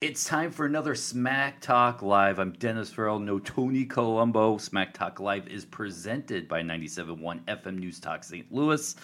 It's 0.00 0.22
time 0.22 0.52
for 0.52 0.64
another 0.64 0.94
Smack 0.94 1.60
Talk 1.60 2.02
Live. 2.02 2.38
I'm 2.38 2.52
Dennis 2.52 2.88
Farrell, 2.88 3.18
no 3.18 3.40
Tony 3.40 3.84
Colombo. 3.84 4.56
Smack 4.56 4.94
Talk 4.94 5.18
Live 5.18 5.48
is 5.48 5.64
presented 5.64 6.46
by 6.46 6.62
97.1 6.62 7.44
FM 7.46 7.78
News 7.80 7.98
Talk 7.98 8.22
St. 8.22 8.46
Louis. 8.52 8.94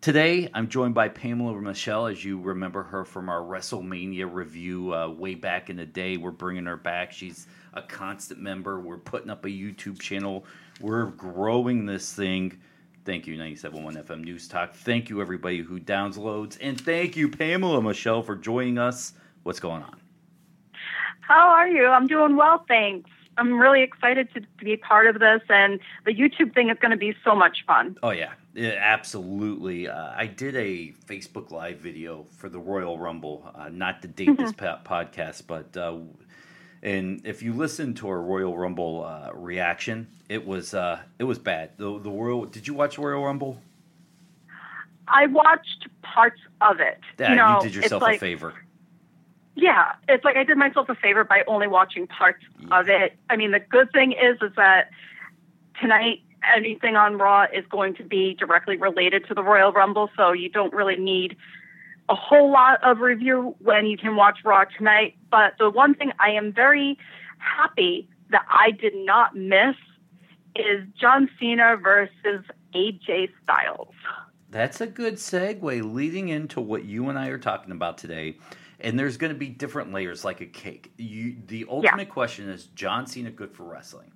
Today, 0.00 0.50
I'm 0.54 0.66
joined 0.66 0.94
by 0.94 1.08
Pamela 1.08 1.54
Michelle, 1.60 2.08
as 2.08 2.24
you 2.24 2.40
remember 2.40 2.82
her 2.82 3.04
from 3.04 3.28
our 3.28 3.42
WrestleMania 3.42 4.28
review 4.28 4.92
uh, 4.92 5.08
way 5.08 5.36
back 5.36 5.70
in 5.70 5.76
the 5.76 5.86
day. 5.86 6.16
We're 6.16 6.32
bringing 6.32 6.66
her 6.66 6.76
back. 6.76 7.12
She's 7.12 7.46
a 7.74 7.82
constant 7.82 8.40
member. 8.40 8.80
We're 8.80 8.98
putting 8.98 9.30
up 9.30 9.44
a 9.44 9.48
YouTube 9.48 10.00
channel. 10.00 10.44
We're 10.80 11.10
growing 11.10 11.86
this 11.86 12.12
thing. 12.12 12.58
Thank 13.04 13.28
you, 13.28 13.38
97.1 13.38 14.04
FM 14.04 14.24
News 14.24 14.48
Talk. 14.48 14.74
Thank 14.74 15.10
you, 15.10 15.20
everybody 15.20 15.60
who 15.60 15.78
downloads. 15.78 16.58
And 16.60 16.80
thank 16.80 17.16
you, 17.16 17.28
Pamela 17.28 17.80
Michelle, 17.80 18.24
for 18.24 18.34
joining 18.34 18.78
us. 18.78 19.12
What's 19.44 19.60
going 19.60 19.84
on? 19.84 20.07
How 21.28 21.50
are 21.50 21.68
you? 21.68 21.86
I'm 21.86 22.06
doing 22.06 22.36
well, 22.36 22.64
thanks. 22.66 23.10
I'm 23.36 23.58
really 23.58 23.82
excited 23.82 24.32
to 24.32 24.40
be 24.64 24.78
part 24.78 25.06
of 25.06 25.20
this, 25.20 25.42
and 25.50 25.78
the 26.06 26.14
YouTube 26.14 26.54
thing 26.54 26.70
is 26.70 26.78
going 26.80 26.90
to 26.90 26.96
be 26.96 27.14
so 27.22 27.34
much 27.34 27.64
fun. 27.66 27.98
Oh 28.02 28.10
yeah, 28.10 28.32
yeah 28.54 28.76
absolutely. 28.78 29.88
Uh, 29.88 30.10
I 30.16 30.26
did 30.26 30.56
a 30.56 30.94
Facebook 31.06 31.50
Live 31.50 31.80
video 31.80 32.24
for 32.38 32.48
the 32.48 32.58
Royal 32.58 32.98
Rumble, 32.98 33.48
uh, 33.54 33.68
not 33.68 34.00
to 34.02 34.08
date 34.08 34.38
this 34.38 34.52
po- 34.52 34.78
podcast, 34.84 35.42
but 35.46 35.76
uh, 35.76 35.98
and 36.82 37.20
if 37.26 37.42
you 37.42 37.52
listen 37.52 37.92
to 37.96 38.08
our 38.08 38.22
Royal 38.22 38.56
Rumble 38.56 39.04
uh, 39.04 39.30
reaction, 39.34 40.08
it 40.30 40.46
was 40.46 40.72
uh, 40.72 41.00
it 41.18 41.24
was 41.24 41.38
bad. 41.38 41.72
The 41.76 42.00
the 42.00 42.10
Royal. 42.10 42.46
Did 42.46 42.66
you 42.66 42.72
watch 42.72 42.96
Royal 42.96 43.22
Rumble? 43.22 43.60
I 45.06 45.26
watched 45.26 45.88
parts 46.02 46.40
of 46.62 46.80
it. 46.80 47.00
Yeah, 47.18 47.30
you, 47.30 47.36
know, 47.36 47.56
you 47.58 47.64
did 47.64 47.74
yourself 47.74 48.02
like, 48.02 48.16
a 48.16 48.18
favor. 48.18 48.54
Yeah, 49.60 49.94
it's 50.08 50.24
like 50.24 50.36
I 50.36 50.44
did 50.44 50.56
myself 50.56 50.88
a 50.88 50.94
favor 50.94 51.24
by 51.24 51.42
only 51.48 51.66
watching 51.66 52.06
parts 52.06 52.44
of 52.70 52.88
it. 52.88 53.18
I 53.28 53.34
mean, 53.34 53.50
the 53.50 53.58
good 53.58 53.90
thing 53.92 54.12
is 54.12 54.36
is 54.40 54.54
that 54.54 54.90
tonight 55.80 56.20
anything 56.54 56.94
on 56.94 57.18
Raw 57.18 57.46
is 57.52 57.64
going 57.68 57.94
to 57.96 58.04
be 58.04 58.34
directly 58.34 58.76
related 58.76 59.26
to 59.26 59.34
the 59.34 59.42
Royal 59.42 59.72
Rumble, 59.72 60.10
so 60.16 60.30
you 60.30 60.48
don't 60.48 60.72
really 60.72 60.94
need 60.94 61.36
a 62.08 62.14
whole 62.14 62.52
lot 62.52 62.82
of 62.84 63.00
review 63.00 63.56
when 63.58 63.86
you 63.86 63.96
can 63.96 64.14
watch 64.14 64.38
Raw 64.44 64.62
tonight. 64.64 65.16
But 65.28 65.54
the 65.58 65.70
one 65.70 65.92
thing 65.94 66.12
I 66.20 66.30
am 66.30 66.52
very 66.52 66.96
happy 67.38 68.08
that 68.30 68.46
I 68.48 68.70
did 68.70 68.94
not 68.94 69.34
miss 69.34 69.74
is 70.54 70.86
John 71.00 71.28
Cena 71.40 71.76
versus 71.82 72.44
AJ 72.76 73.30
Styles. 73.42 73.94
That's 74.50 74.80
a 74.80 74.86
good 74.86 75.14
segue 75.14 75.92
leading 75.92 76.28
into 76.28 76.60
what 76.60 76.84
you 76.84 77.08
and 77.08 77.18
I 77.18 77.26
are 77.26 77.38
talking 77.38 77.72
about 77.72 77.98
today 77.98 78.36
and 78.80 78.98
there's 78.98 79.16
going 79.16 79.32
to 79.32 79.38
be 79.38 79.48
different 79.48 79.92
layers 79.92 80.24
like 80.24 80.40
a 80.40 80.46
cake. 80.46 80.92
You, 80.96 81.36
the 81.46 81.66
ultimate 81.68 81.98
yeah. 81.98 82.04
question 82.04 82.48
is 82.48 82.66
John 82.66 83.06
Cena 83.06 83.30
good 83.30 83.52
for 83.52 83.64
wrestling? 83.64 84.12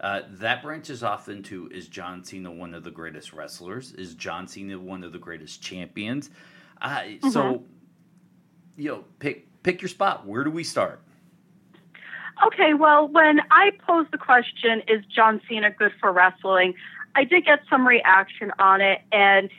Uh, 0.00 0.22
that 0.30 0.62
branches 0.62 1.02
off 1.02 1.28
into 1.28 1.68
is 1.68 1.86
John 1.86 2.24
Cena 2.24 2.50
one 2.50 2.74
of 2.74 2.84
the 2.84 2.90
greatest 2.90 3.32
wrestlers? 3.32 3.92
Is 3.92 4.14
John 4.14 4.48
Cena 4.48 4.78
one 4.78 5.04
of 5.04 5.12
the 5.12 5.18
greatest 5.18 5.62
champions? 5.62 6.30
Uh, 6.80 7.00
mm-hmm. 7.00 7.28
So, 7.28 7.64
you 8.76 8.90
know, 8.90 9.04
pick 9.18 9.62
pick 9.62 9.82
your 9.82 9.90
spot. 9.90 10.26
Where 10.26 10.42
do 10.42 10.50
we 10.50 10.64
start? 10.64 11.02
Okay, 12.46 12.72
well, 12.72 13.06
when 13.06 13.40
I 13.50 13.72
posed 13.86 14.10
the 14.12 14.18
question, 14.18 14.80
is 14.88 15.04
John 15.14 15.42
Cena 15.46 15.70
good 15.70 15.92
for 16.00 16.10
wrestling? 16.10 16.72
I 17.14 17.24
did 17.24 17.44
get 17.44 17.60
some 17.68 17.86
reaction 17.86 18.52
on 18.58 18.80
it, 18.80 19.02
and 19.12 19.50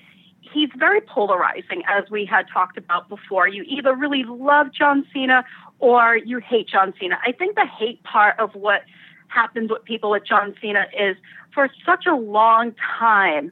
he's 0.53 0.69
very 0.75 1.01
polarizing, 1.01 1.83
as 1.87 2.09
we 2.09 2.25
had 2.25 2.45
talked 2.51 2.77
about 2.77 3.09
before. 3.09 3.47
You 3.47 3.63
either 3.67 3.95
really 3.95 4.23
love 4.23 4.67
John 4.73 5.05
Cena 5.13 5.43
or 5.79 6.17
you 6.17 6.39
hate 6.39 6.67
John 6.67 6.93
Cena. 6.99 7.17
I 7.25 7.31
think 7.31 7.55
the 7.55 7.65
hate 7.65 8.03
part 8.03 8.39
of 8.39 8.53
what 8.53 8.83
happens 9.27 9.71
with 9.71 9.83
people 9.83 10.11
with 10.11 10.25
John 10.25 10.55
Cena 10.61 10.85
is 10.97 11.15
for 11.53 11.69
such 11.85 12.05
a 12.05 12.15
long 12.15 12.73
time, 12.99 13.51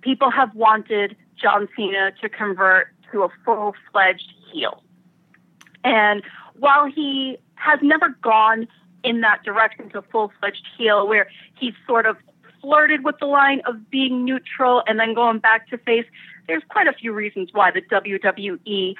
people 0.00 0.30
have 0.30 0.54
wanted 0.54 1.16
John 1.40 1.68
Cena 1.76 2.12
to 2.20 2.28
convert 2.28 2.88
to 3.12 3.22
a 3.22 3.28
full 3.44 3.74
fledged 3.90 4.32
heel. 4.52 4.82
And 5.84 6.22
while 6.58 6.86
he 6.86 7.38
has 7.54 7.78
never 7.82 8.10
gone 8.22 8.68
in 9.02 9.20
that 9.22 9.42
direction 9.44 9.88
to 9.90 9.98
a 9.98 10.02
full 10.02 10.32
fledged 10.40 10.66
heel, 10.76 11.06
where 11.08 11.28
he's 11.58 11.74
sort 11.86 12.06
of 12.06 12.16
flirted 12.60 13.04
with 13.04 13.16
the 13.18 13.26
line 13.26 13.60
of 13.66 13.90
being 13.90 14.24
neutral 14.24 14.82
and 14.86 14.98
then 14.98 15.14
going 15.14 15.38
back 15.38 15.68
to 15.70 15.78
face, 15.78 16.06
there's 16.46 16.62
quite 16.68 16.86
a 16.86 16.92
few 16.92 17.12
reasons 17.12 17.50
why 17.52 17.70
the 17.70 17.82
WWE 17.82 18.94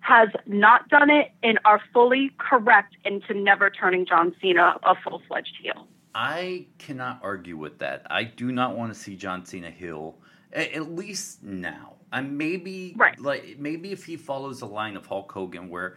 has 0.00 0.28
not 0.46 0.88
done 0.88 1.10
it 1.10 1.32
and 1.42 1.58
are 1.64 1.80
fully 1.92 2.30
correct 2.38 2.94
into 3.04 3.32
never 3.32 3.70
turning 3.70 4.04
John 4.04 4.34
Cena 4.40 4.74
a 4.82 4.94
full 5.02 5.22
fledged 5.26 5.56
heel. 5.60 5.86
I 6.14 6.66
cannot 6.78 7.20
argue 7.22 7.56
with 7.56 7.78
that. 7.78 8.06
I 8.10 8.24
do 8.24 8.52
not 8.52 8.76
want 8.76 8.92
to 8.92 8.98
see 8.98 9.16
John 9.16 9.44
Cena 9.44 9.70
heel, 9.70 10.16
at 10.52 10.92
least 10.92 11.42
now. 11.42 11.94
And 12.12 12.38
maybe 12.38 12.94
right. 12.96 13.18
like 13.18 13.56
maybe 13.58 13.90
if 13.90 14.04
he 14.04 14.16
follows 14.16 14.60
the 14.60 14.66
line 14.66 14.96
of 14.96 15.06
Hulk 15.06 15.32
Hogan, 15.32 15.68
where 15.68 15.96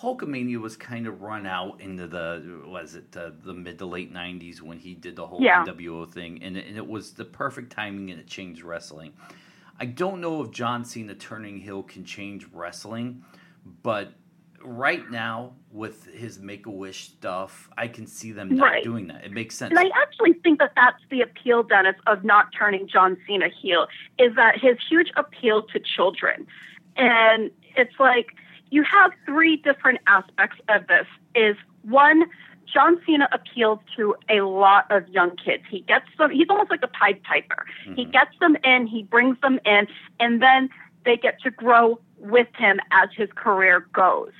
Hulkamania 0.00 0.60
was 0.60 0.76
kind 0.76 1.06
of 1.06 1.22
run 1.22 1.46
out 1.46 1.80
into 1.80 2.06
the 2.06 2.62
was 2.66 2.94
it 2.94 3.16
uh, 3.16 3.30
the 3.44 3.54
mid 3.54 3.78
to 3.78 3.86
late 3.86 4.12
'90s 4.12 4.60
when 4.60 4.78
he 4.78 4.94
did 4.94 5.16
the 5.16 5.26
whole 5.26 5.42
yeah. 5.42 5.64
NWO 5.64 6.10
thing, 6.10 6.42
and, 6.42 6.56
and 6.56 6.76
it 6.76 6.86
was 6.86 7.12
the 7.12 7.24
perfect 7.24 7.72
timing 7.72 8.10
and 8.10 8.20
it 8.20 8.26
changed 8.26 8.62
wrestling. 8.62 9.12
I 9.78 9.86
don't 9.86 10.20
know 10.20 10.42
if 10.42 10.50
John 10.50 10.84
Cena 10.84 11.14
turning 11.14 11.58
heel 11.58 11.82
can 11.82 12.04
change 12.04 12.46
wrestling, 12.52 13.24
but 13.82 14.12
right 14.62 15.10
now 15.10 15.52
with 15.70 16.06
his 16.06 16.38
Make 16.38 16.66
a 16.66 16.70
Wish 16.70 17.08
stuff, 17.08 17.68
I 17.76 17.88
can 17.88 18.06
see 18.06 18.32
them 18.32 18.54
not 18.54 18.64
right. 18.64 18.84
doing 18.84 19.08
that. 19.08 19.24
It 19.24 19.32
makes 19.32 19.56
sense. 19.56 19.70
And 19.70 19.78
I 19.78 19.90
actually 20.00 20.34
think 20.34 20.58
that 20.60 20.72
that's 20.74 21.02
the 21.10 21.20
appeal, 21.20 21.62
Dennis, 21.62 21.96
of 22.06 22.24
not 22.24 22.46
turning 22.56 22.88
John 22.88 23.16
Cena 23.26 23.48
heel 23.48 23.86
is 24.18 24.34
that 24.36 24.58
his 24.60 24.76
huge 24.88 25.10
appeal 25.16 25.62
to 25.62 25.80
children, 25.80 26.46
and 26.96 27.50
it's 27.76 27.98
like 27.98 28.28
you 28.74 28.82
have 28.82 29.12
three 29.24 29.56
different 29.56 30.00
aspects 30.06 30.56
of 30.68 30.86
this. 30.88 31.06
Is 31.34 31.56
one 31.82 32.24
John 32.72 33.00
Cena 33.06 33.28
appeals 33.30 33.78
to 33.96 34.16
a 34.28 34.40
lot 34.40 34.86
of 34.90 35.08
young 35.08 35.36
kids. 35.36 35.62
He 35.70 35.80
gets 35.80 36.06
them, 36.18 36.30
he's 36.30 36.48
almost 36.50 36.70
like 36.70 36.82
a 36.82 36.88
Pied 36.88 37.22
Piper. 37.22 37.66
Mm-hmm. 37.86 37.94
He 37.94 38.04
gets 38.06 38.36
them 38.40 38.56
in, 38.64 38.86
he 38.86 39.04
brings 39.04 39.40
them 39.42 39.60
in, 39.64 39.86
and 40.18 40.42
then 40.42 40.70
they 41.04 41.16
get 41.16 41.40
to 41.42 41.50
grow 41.50 42.00
with 42.18 42.48
him 42.58 42.80
as 42.90 43.10
his 43.14 43.28
career 43.36 43.86
goes. 43.92 44.32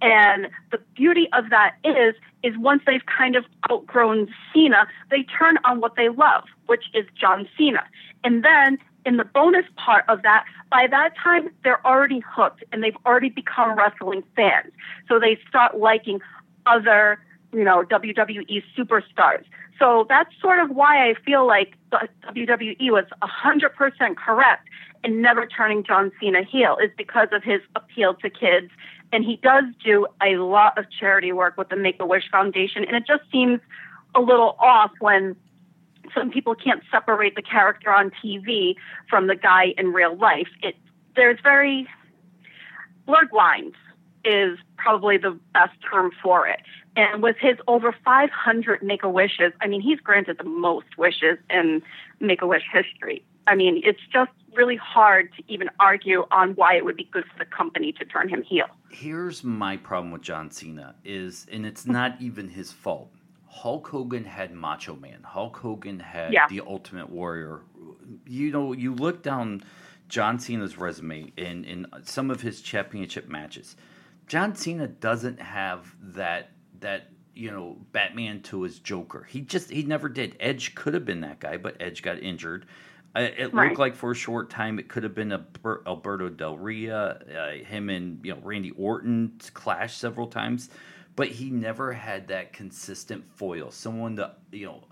And 0.00 0.48
the 0.70 0.78
beauty 0.96 1.28
of 1.32 1.50
that 1.50 1.74
is, 1.84 2.14
is 2.42 2.56
once 2.56 2.82
they've 2.86 3.04
kind 3.06 3.36
of 3.36 3.44
outgrown 3.70 4.28
Cena, 4.54 4.86
they 5.10 5.24
turn 5.24 5.58
on 5.64 5.80
what 5.80 5.96
they 5.96 6.08
love, 6.08 6.44
which 6.66 6.84
is 6.94 7.04
John 7.20 7.48
Cena. 7.58 7.84
And 8.24 8.44
then 8.44 8.78
in 9.04 9.16
the 9.16 9.24
bonus 9.24 9.66
part 9.76 10.04
of 10.08 10.22
that, 10.22 10.44
by 10.70 10.86
that 10.90 11.14
time, 11.16 11.50
they're 11.64 11.84
already 11.86 12.22
hooked 12.26 12.64
and 12.72 12.82
they've 12.82 12.96
already 13.04 13.28
become 13.28 13.76
wrestling 13.76 14.22
fans. 14.36 14.72
So 15.08 15.18
they 15.18 15.38
start 15.48 15.78
liking 15.78 16.20
other 16.66 17.18
you 17.52 17.64
know, 17.64 17.82
WWE 17.82 18.62
superstars. 18.76 19.44
So 19.78 20.06
that's 20.08 20.30
sort 20.40 20.58
of 20.58 20.70
why 20.70 21.08
I 21.08 21.14
feel 21.24 21.46
like 21.46 21.74
WWE 21.92 22.90
was 22.90 23.04
100% 23.22 24.16
correct 24.16 24.68
in 25.04 25.20
never 25.20 25.46
turning 25.46 25.84
John 25.84 26.12
Cena 26.20 26.44
heel 26.44 26.78
is 26.82 26.90
because 26.96 27.28
of 27.32 27.42
his 27.42 27.60
appeal 27.76 28.14
to 28.14 28.30
kids. 28.30 28.70
And 29.12 29.24
he 29.24 29.36
does 29.36 29.64
do 29.84 30.06
a 30.22 30.36
lot 30.36 30.78
of 30.78 30.86
charity 30.90 31.32
work 31.32 31.58
with 31.58 31.68
the 31.68 31.76
Make-A-Wish 31.76 32.30
Foundation. 32.30 32.84
And 32.84 32.96
it 32.96 33.04
just 33.06 33.22
seems 33.30 33.60
a 34.14 34.20
little 34.20 34.56
off 34.58 34.92
when 35.00 35.36
some 36.14 36.30
people 36.30 36.54
can't 36.54 36.82
separate 36.90 37.34
the 37.34 37.42
character 37.42 37.92
on 37.92 38.10
TV 38.24 38.74
from 39.08 39.26
the 39.26 39.36
guy 39.36 39.74
in 39.76 39.92
real 39.92 40.16
life. 40.16 40.48
It, 40.62 40.76
there's 41.16 41.38
very 41.42 41.88
blurred 43.06 43.32
lines 43.32 43.74
is 44.24 44.58
probably 44.76 45.18
the 45.18 45.38
best 45.52 45.74
term 45.90 46.10
for 46.22 46.46
it. 46.46 46.60
And 46.94 47.22
with 47.22 47.36
his 47.40 47.56
over 47.66 47.94
500 48.04 48.82
Make 48.82 49.02
a 49.02 49.08
Wishes, 49.08 49.52
I 49.60 49.66
mean, 49.66 49.80
he's 49.80 49.98
granted 49.98 50.38
the 50.38 50.44
most 50.44 50.98
wishes 50.98 51.38
in 51.50 51.82
Make 52.20 52.42
a 52.42 52.46
Wish 52.46 52.64
history. 52.72 53.24
I 53.46 53.54
mean, 53.54 53.80
it's 53.84 54.00
just 54.12 54.30
really 54.54 54.76
hard 54.76 55.30
to 55.36 55.42
even 55.48 55.70
argue 55.80 56.26
on 56.30 56.50
why 56.52 56.76
it 56.76 56.84
would 56.84 56.96
be 56.96 57.08
good 57.10 57.24
for 57.24 57.38
the 57.38 57.50
company 57.50 57.92
to 57.92 58.04
turn 58.04 58.28
him 58.28 58.42
heel. 58.42 58.66
Here's 58.90 59.42
my 59.42 59.76
problem 59.78 60.12
with 60.12 60.22
John 60.22 60.50
Cena 60.50 60.94
is, 61.04 61.46
and 61.50 61.64
it's 61.66 61.86
not 61.86 62.20
even 62.20 62.50
his 62.50 62.70
fault. 62.70 63.10
Hulk 63.52 63.88
Hogan 63.88 64.24
had 64.24 64.54
Macho 64.54 64.96
Man. 64.96 65.22
Hulk 65.22 65.58
Hogan 65.58 66.00
had 66.00 66.32
yeah. 66.32 66.48
the 66.48 66.62
Ultimate 66.62 67.10
Warrior. 67.10 67.60
You 68.26 68.50
know, 68.50 68.72
you 68.72 68.94
look 68.94 69.22
down 69.22 69.62
John 70.08 70.38
Cena's 70.38 70.78
resume 70.78 71.32
in 71.36 71.64
in 71.64 71.86
some 72.02 72.30
of 72.30 72.40
his 72.40 72.62
championship 72.62 73.28
matches. 73.28 73.76
John 74.26 74.54
Cena 74.54 74.88
doesn't 74.88 75.38
have 75.38 75.94
that 76.14 76.50
that 76.80 77.10
you 77.34 77.50
know 77.50 77.76
Batman 77.92 78.40
to 78.44 78.62
his 78.62 78.78
Joker. 78.78 79.24
He 79.28 79.42
just 79.42 79.70
he 79.70 79.82
never 79.82 80.08
did. 80.08 80.34
Edge 80.40 80.74
could 80.74 80.94
have 80.94 81.04
been 81.04 81.20
that 81.20 81.38
guy, 81.38 81.58
but 81.58 81.76
Edge 81.78 82.02
got 82.02 82.22
injured. 82.22 82.64
Uh, 83.14 83.28
it 83.36 83.52
right. 83.52 83.68
looked 83.68 83.78
like 83.78 83.94
for 83.94 84.12
a 84.12 84.14
short 84.14 84.48
time 84.48 84.78
it 84.78 84.88
could 84.88 85.02
have 85.02 85.14
been 85.14 85.30
Alberto 85.86 86.30
Del 86.30 86.56
Rio. 86.56 86.96
Uh, 86.96 87.64
him 87.64 87.90
and 87.90 88.24
you 88.24 88.34
know 88.34 88.40
Randy 88.42 88.70
Orton 88.70 89.38
clashed 89.52 89.98
several 89.98 90.28
times, 90.28 90.70
but 91.16 91.28
he 91.28 91.50
never 91.50 91.92
had 91.92 92.28
that 92.28 92.52
consistent 92.52 93.24
foil, 93.36 93.70
someone 93.70 94.14
that 94.16 94.38
you 94.50 94.66
know 94.66 94.84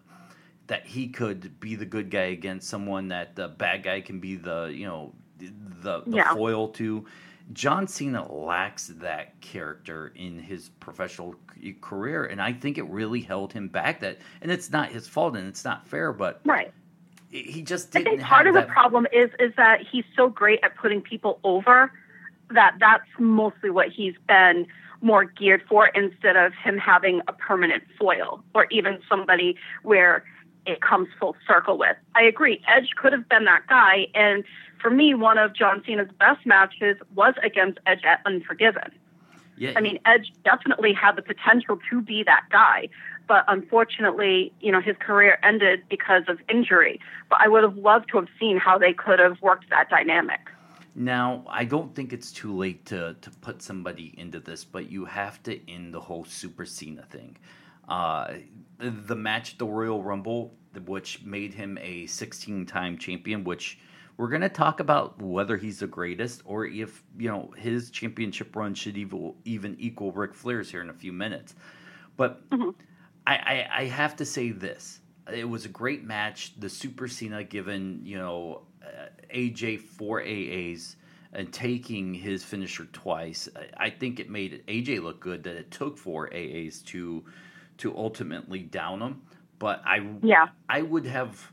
that 0.67 0.87
he 0.87 1.09
could 1.09 1.59
be 1.61 1.75
the 1.75 1.85
good 1.87 2.11
guy 2.11 2.27
against 2.27 2.69
someone 2.69 3.09
that 3.09 3.35
the 3.35 3.49
bad 3.49 3.83
guy 3.83 4.01
can 4.01 4.21
be 4.21 4.37
the 4.37 4.73
you 4.75 4.87
know 4.87 5.13
the, 5.39 6.03
the 6.07 6.17
Yeah. 6.17 6.35
foil 6.35 6.69
to. 6.71 7.07
John 7.53 7.89
Cena 7.89 8.33
lacks 8.33 8.87
that 8.99 9.41
character 9.41 10.13
in 10.15 10.39
his 10.39 10.69
professional 10.79 11.35
career, 11.81 12.27
and 12.27 12.41
I 12.41 12.53
think 12.53 12.79
it 12.79 12.85
really 12.85 13.21
held 13.23 13.53
him 13.53 13.67
back. 13.67 13.99
That, 14.01 14.19
and 14.41 14.53
it's 14.53 14.71
not 14.71 14.91
his 14.91 15.09
fault, 15.09 15.35
and 15.35 15.49
it's 15.49 15.65
not 15.65 15.85
fair, 15.89 16.13
but 16.13 16.41
Right. 16.45 16.73
he 17.31 17.61
just 17.63 17.97
I 17.97 18.05
think 18.05 18.21
part 18.21 18.47
of 18.47 18.55
the 18.55 18.63
problem 18.63 19.07
is 19.13 19.31
is 19.41 19.53
that 19.57 19.81
he's 19.91 20.05
so 20.17 20.29
great 20.29 20.61
at 20.63 20.77
putting 20.77 21.01
people 21.01 21.41
over 21.43 21.93
that 22.51 22.77
that's 22.79 23.07
mostly 23.19 23.71
what 23.71 23.89
he's 23.89 24.15
been 24.29 24.67
more 25.01 25.25
geared 25.25 25.63
for 25.69 25.89
instead 25.89 26.37
of 26.37 26.53
him 26.55 26.77
having 26.79 27.21
a 27.29 27.33
permanent 27.33 27.83
foil 27.99 28.43
or 28.55 28.67
even 28.71 28.99
somebody 29.09 29.57
where 29.83 30.25
it 30.67 30.83
comes 30.83 31.09
full 31.19 31.35
circle 31.47 31.79
with. 31.79 31.97
I 32.15 32.23
agree. 32.23 32.63
Edge 32.69 32.91
could 33.01 33.13
have 33.13 33.29
been 33.29 33.45
that 33.45 33.67
guy 33.69 34.09
and 34.15 34.45
for 34.81 34.91
me 34.91 35.15
one 35.15 35.39
of 35.39 35.55
John 35.55 35.83
Cena's 35.87 36.11
best 36.19 36.45
matches 36.45 36.97
was 37.15 37.35
against 37.43 37.79
Edge 37.87 38.05
at 38.05 38.21
Unforgiven. 38.27 38.93
yeah, 39.57 39.73
I 39.77 39.81
mean, 39.81 39.99
Edge 40.05 40.33
definitely 40.45 40.93
had 40.93 41.17
the 41.17 41.23
potential 41.23 41.79
to 41.91 42.03
be 42.03 42.23
that 42.25 42.45
guy, 42.51 42.89
but 43.27 43.45
unfortunately, 43.49 44.53
you 44.61 44.73
know, 44.73 44.81
his 44.81 44.97
career 44.99 45.39
ended 45.43 45.83
because 45.89 46.25
of 46.29 46.39
injury. 46.49 47.01
But 47.29 47.41
I 47.41 47.49
would 47.49 47.63
have 47.63 47.77
loved 47.77 48.09
to 48.11 48.19
have 48.19 48.29
seen 48.39 48.59
how 48.59 48.79
they 48.79 48.93
could 48.93 49.19
have 49.19 49.41
worked 49.41 49.71
that 49.71 49.89
dynamic. 49.89 50.41
Now, 51.01 51.45
I 51.49 51.65
don't 51.65 51.95
think 51.95 52.13
it's 52.13 52.31
too 52.31 52.55
late 52.55 52.85
to, 52.87 53.17
to 53.23 53.31
put 53.41 53.63
somebody 53.63 54.15
into 54.19 54.39
this, 54.39 54.65
but 54.65 54.91
you 54.91 55.07
have 55.07 55.43
to 55.45 55.59
end 55.71 55.95
the 55.95 56.01
whole 56.01 56.25
Super 56.27 56.67
Cena 56.67 57.05
thing. 57.05 57.39
Uh, 57.89 58.35
the, 58.77 58.91
the 58.91 59.17
match 59.17 59.55
at 59.55 59.59
the 59.59 59.67
Royal 59.67 60.03
Rumble, 60.03 60.55
which 60.85 61.23
made 61.25 61.55
him 61.55 61.79
a 61.81 62.07
16 62.07 62.67
time 62.67 62.99
champion, 62.99 63.45
which 63.45 63.79
we're 64.19 64.29
going 64.29 64.43
to 64.43 64.51
talk 64.51 64.81
about 64.81 65.21
whether 65.23 65.57
he's 65.57 65.79
the 65.79 65.87
greatest 65.87 66.43
or 66.45 66.67
if, 66.67 67.03
you 67.19 67.31
know, 67.31 67.51
his 67.57 67.91
championship 67.91 68.55
run 68.55 68.75
should 68.75 68.99
even, 68.99 69.33
even 69.47 69.77
equal 69.79 70.13
Ric 70.13 70.35
Flair's 70.35 70.71
here 70.71 70.83
in 70.83 70.91
a 70.91 70.95
few 70.95 71.13
minutes. 71.15 71.55
But 72.19 72.43
Mhm. 72.51 72.75
I, 73.27 73.35
I, 73.37 73.69
I 73.83 73.85
have 73.87 74.17
to 74.17 74.25
say 74.27 74.51
this. 74.51 75.01
It 75.33 75.49
was 75.49 75.65
a 75.65 75.69
great 75.69 76.05
match. 76.05 76.55
The 76.61 76.69
Super 76.69 77.09
Cena 77.09 77.45
given, 77.45 78.01
you 78.05 78.19
know, 78.19 78.63
uh, 79.33 79.37
AJ 79.37 79.81
four 79.81 80.21
AAs 80.21 80.97
and 81.33 81.53
taking 81.53 82.13
his 82.15 82.43
finisher 82.43 82.87
twice. 82.87 83.49
I, 83.79 83.87
I 83.87 83.91
think 83.91 84.19
it 84.21 84.31
made 84.31 84.65
AJ 84.67 85.03
look 85.03 85.21
good 85.21 85.43
that 85.45 85.57
it 85.57 85.71
took 85.71 85.97
four 85.99 86.29
AAs 86.31 86.85
to 86.87 87.25
to 87.79 87.97
ultimately 87.97 88.61
down 88.61 89.01
him. 89.01 89.23
But 89.59 89.83
I 89.87 90.07
Yeah. 90.23 90.49
I 90.69 90.83
would 90.83 91.07
have 91.07 91.53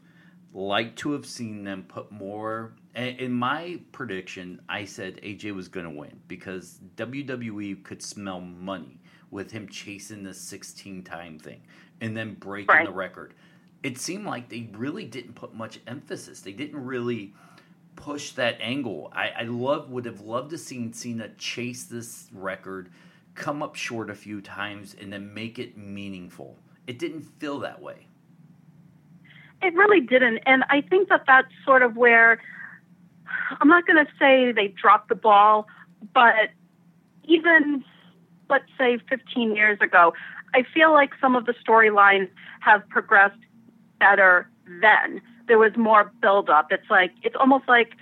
liked 0.53 0.97
to 0.99 1.11
have 1.11 1.25
seen 1.25 1.63
them 1.63 1.83
put 1.87 2.11
more. 2.11 2.73
In 2.95 3.31
my 3.31 3.79
prediction, 3.91 4.59
I 4.67 4.85
said 4.85 5.19
AJ 5.21 5.53
was 5.53 5.67
going 5.67 5.85
to 5.85 5.91
win 5.91 6.19
because 6.27 6.79
WWE 6.95 7.83
could 7.83 8.01
smell 8.01 8.41
money 8.41 8.99
with 9.29 9.51
him 9.51 9.67
chasing 9.69 10.23
the 10.23 10.33
16 10.33 11.03
time 11.03 11.37
thing 11.37 11.61
and 12.01 12.17
then 12.17 12.33
breaking 12.35 12.67
Right. 12.73 12.85
the 12.87 12.91
record. 12.93 13.35
It 13.83 13.99
seemed 13.99 14.25
like 14.25 14.49
they 14.49 14.69
really 14.73 15.05
didn't 15.05 15.35
put 15.35 15.53
much 15.53 15.79
emphasis. 15.85 16.41
They 16.41 16.53
didn't 16.53 16.83
really 16.83 17.33
push 17.97 18.31
that 18.31 18.57
angle. 18.61 19.11
I, 19.13 19.29
I 19.39 19.43
love 19.43 19.89
would 19.89 20.05
have 20.05 20.21
loved 20.21 20.51
to 20.51 20.57
seen 20.57 20.93
Cena 20.93 21.29
chase 21.37 21.83
this 21.83 22.29
record, 22.31 22.89
come 23.35 23.61
up 23.61 23.75
short 23.75 24.09
a 24.09 24.15
few 24.15 24.39
times, 24.39 24.95
and 24.99 25.11
then 25.11 25.33
make 25.33 25.59
it 25.59 25.77
meaningful. 25.77 26.55
It 26.85 26.97
didn't 26.97 27.23
feel 27.23 27.59
that 27.59 27.81
way. 27.81 28.07
It 29.61 29.73
really 29.73 29.99
didn't. 29.99 30.37
And 30.45 30.63
I 30.69 30.81
think 30.81 31.09
that 31.09 31.23
that's 31.27 31.51
sort 31.65 31.81
of 31.81 31.97
where 31.97 32.39
I'm 33.59 33.67
not 33.67 33.85
going 33.85 34.03
to 34.05 34.11
say 34.17 34.51
they 34.51 34.69
dropped 34.69 35.09
the 35.09 35.15
ball, 35.15 35.67
but 36.13 36.51
even, 37.25 37.83
let's 38.49 38.69
say, 38.77 38.99
15 39.09 39.55
years 39.55 39.79
ago, 39.81 40.13
I 40.53 40.63
feel 40.73 40.93
like 40.93 41.11
some 41.19 41.35
of 41.35 41.45
the 41.45 41.53
storylines 41.53 42.29
have 42.61 42.87
progressed 42.89 43.39
better 43.99 44.49
then. 44.81 45.21
There 45.47 45.57
was 45.57 45.75
more 45.77 46.11
build 46.21 46.49
up. 46.49 46.71
It's 46.71 46.89
like, 46.89 47.11
it's 47.23 47.35
almost 47.39 47.67
like 47.67 47.93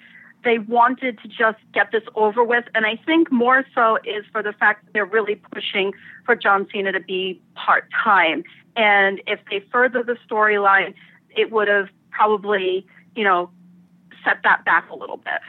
they 0.43 0.59
wanted 0.59 1.19
to 1.19 1.27
just 1.27 1.57
get 1.73 1.91
this 1.91 2.03
over 2.15 2.43
with. 2.43 2.65
And 2.75 2.85
I 2.85 2.99
think 3.05 3.31
more 3.31 3.65
so 3.73 3.97
is 4.03 4.25
for 4.31 4.43
the 4.43 4.53
fact 4.53 4.85
that 4.85 4.93
they're 4.93 5.05
really 5.05 5.35
pushing 5.35 5.93
for 6.25 6.35
John 6.35 6.67
Cena 6.71 6.91
to 6.91 6.99
be 6.99 7.41
part 7.55 7.85
time. 8.03 8.43
And 8.75 9.21
if 9.27 9.39
they 9.49 9.63
further 9.71 10.03
the 10.03 10.17
storyline, 10.29 10.93
it 11.35 11.51
would 11.51 11.67
have 11.67 11.89
probably, 12.11 12.85
you 13.15 13.23
know, 13.23 13.49
set 14.23 14.37
that 14.43 14.65
back 14.65 14.89
a 14.89 14.95
little 14.95 15.17
bit. 15.17 15.41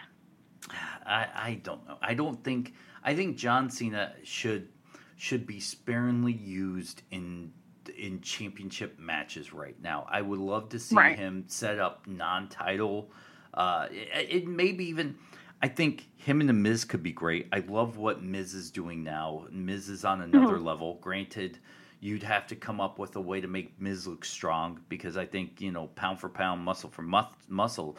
I, 1.04 1.28
I 1.34 1.60
don't 1.62 1.87
know. 1.87 1.98
I 2.02 2.14
don't 2.14 2.43
think. 2.43 2.75
I 3.04 3.14
think 3.14 3.37
John 3.37 3.70
Cena 3.70 4.12
should 4.25 4.69
should 5.16 5.46
be 5.46 5.60
sparingly 5.60 6.32
used 6.32 7.02
in 7.10 7.52
in 7.91 8.21
championship 8.21 8.99
matches 8.99 9.53
right 9.53 9.81
now. 9.83 10.06
I 10.11 10.23
would 10.23 10.38
love 10.41 10.69
to 10.71 10.79
see 10.79 10.97
Right. 10.97 11.17
him 11.19 11.44
set 11.47 11.79
up 11.79 12.06
non-title. 12.06 13.11
Uh, 13.55 13.87
it, 13.91 14.29
it 14.31 14.47
maybe 14.49 14.85
even. 14.87 15.17
I 15.62 15.69
think 15.69 16.09
him 16.17 16.41
and 16.41 16.49
the 16.49 16.53
Miz 16.53 16.85
could 16.85 17.03
be 17.03 17.12
great. 17.12 17.49
I 17.53 17.61
love 17.61 17.97
what 17.97 18.23
Miz 18.23 18.53
is 18.53 18.71
doing 18.71 19.03
now. 19.03 19.47
Miz 19.50 19.88
is 19.88 20.05
on 20.05 20.21
another 20.21 20.59
level. 20.61 20.99
Granted, 21.00 21.59
you'd 22.00 22.23
have 22.23 22.47
to 22.49 22.56
come 22.56 22.79
up 22.81 22.99
with 22.99 23.17
a 23.17 23.21
way 23.21 23.41
to 23.41 23.49
make 23.49 23.81
Miz 23.81 24.06
look 24.06 24.25
strong 24.27 24.81
because 24.91 25.17
I 25.17 25.25
think 25.25 25.61
you 25.61 25.73
know 25.73 25.87
pound 25.97 26.21
for 26.21 26.29
pound, 26.29 26.61
muscle 26.62 26.91
for 26.91 27.03
mus- 27.03 27.32
muscle. 27.49 27.97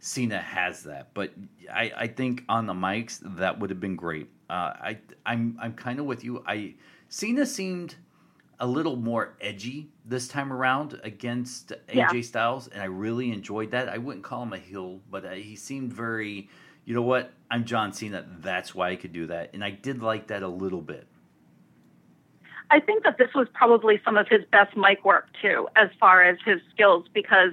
Cena 0.00 0.38
has 0.38 0.82
that, 0.84 1.14
but 1.14 1.32
I, 1.72 1.90
I 1.96 2.06
think 2.08 2.44
on 2.48 2.66
the 2.66 2.74
mics 2.74 3.20
that 3.36 3.58
would 3.58 3.70
have 3.70 3.80
been 3.80 3.96
great. 3.96 4.28
Uh, 4.50 4.52
I 4.80 4.98
I'm 5.24 5.58
I'm 5.60 5.72
kind 5.74 5.98
of 5.98 6.04
with 6.06 6.24
you. 6.24 6.42
I 6.46 6.74
Cena 7.08 7.44
seemed 7.46 7.94
a 8.60 8.66
little 8.66 8.96
more 8.96 9.36
edgy 9.40 9.88
this 10.04 10.28
time 10.28 10.52
around 10.52 11.00
against 11.02 11.72
AJ 11.88 11.94
Yeah. 11.94 12.20
Styles, 12.22 12.68
and 12.68 12.80
I 12.82 12.86
really 12.86 13.32
enjoyed 13.32 13.70
that. 13.72 13.88
I 13.88 13.98
wouldn't 13.98 14.24
call 14.24 14.42
him 14.42 14.52
a 14.52 14.58
heel, 14.58 15.00
but 15.10 15.24
uh, 15.24 15.30
he 15.30 15.56
seemed 15.56 15.92
very, 15.92 16.48
you 16.84 16.94
know 16.94 17.02
what? 17.02 17.32
I'm 17.50 17.64
John 17.64 17.92
Cena. 17.92 18.24
That's 18.40 18.74
why 18.74 18.90
I 18.90 18.96
could 18.96 19.12
do 19.12 19.26
that, 19.26 19.50
and 19.54 19.64
I 19.64 19.70
did 19.70 20.02
like 20.02 20.28
that 20.28 20.42
a 20.42 20.48
little 20.48 20.82
bit. 20.82 21.06
I 22.70 22.80
think 22.80 23.04
that 23.04 23.18
this 23.18 23.28
was 23.34 23.46
probably 23.52 24.00
some 24.04 24.16
of 24.16 24.26
his 24.28 24.40
best 24.50 24.76
mic 24.76 25.04
work 25.04 25.28
too, 25.40 25.68
as 25.76 25.90
far 26.00 26.22
as 26.22 26.38
his 26.44 26.60
skills, 26.72 27.06
because 27.12 27.52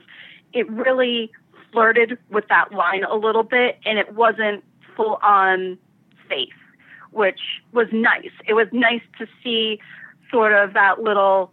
it 0.53 0.69
really 0.69 1.31
flirted 1.71 2.17
with 2.29 2.47
that 2.49 2.71
line 2.73 3.03
a 3.03 3.15
little 3.15 3.43
bit, 3.43 3.79
and 3.85 3.97
it 3.97 4.13
wasn't 4.13 4.63
full 4.95 5.19
on 5.21 5.77
face, 6.27 6.49
which 7.11 7.39
was 7.71 7.87
nice. 7.91 8.31
It 8.47 8.53
was 8.53 8.67
nice 8.71 9.01
to 9.19 9.27
see 9.43 9.79
sort 10.31 10.53
of 10.53 10.73
that 10.73 11.01
little 11.01 11.51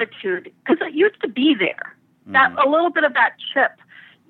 attitude 0.00 0.52
because 0.64 0.78
it 0.80 0.94
used 0.94 1.20
to 1.22 1.28
be 1.28 1.54
there. 1.58 1.94
That 2.26 2.52
Mhm. 2.52 2.64
a 2.64 2.68
little 2.68 2.90
bit 2.90 3.04
of 3.04 3.14
that 3.14 3.36
chip 3.52 3.72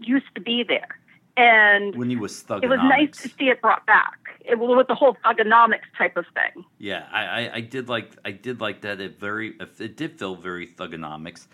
used 0.00 0.32
to 0.34 0.40
be 0.40 0.62
there, 0.62 0.98
and 1.36 1.94
when 1.96 2.10
he 2.10 2.16
was 2.16 2.42
thugonomics. 2.44 2.62
it 2.62 2.68
was 2.68 2.78
nice 2.78 3.22
to 3.22 3.28
see 3.28 3.48
it 3.48 3.60
brought 3.60 3.84
back. 3.86 4.14
It 4.44 4.58
was 4.58 4.76
with 4.76 4.86
the 4.86 4.94
whole 4.94 5.16
thugonomics 5.24 5.90
type 5.96 6.16
of 6.16 6.24
thing. 6.28 6.64
Yeah, 6.78 7.06
I, 7.12 7.24
I, 7.24 7.54
I 7.54 7.60
did 7.60 7.88
like 7.88 8.12
I 8.24 8.30
did 8.30 8.60
like 8.60 8.82
that. 8.82 9.00
It 9.00 9.18
very 9.18 9.56
it 9.78 9.96
did 9.96 10.18
feel 10.18 10.36
very 10.36 10.66
thugonomics. 10.66 11.48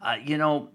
Uh, 0.00 0.16
you 0.24 0.38
know, 0.38 0.70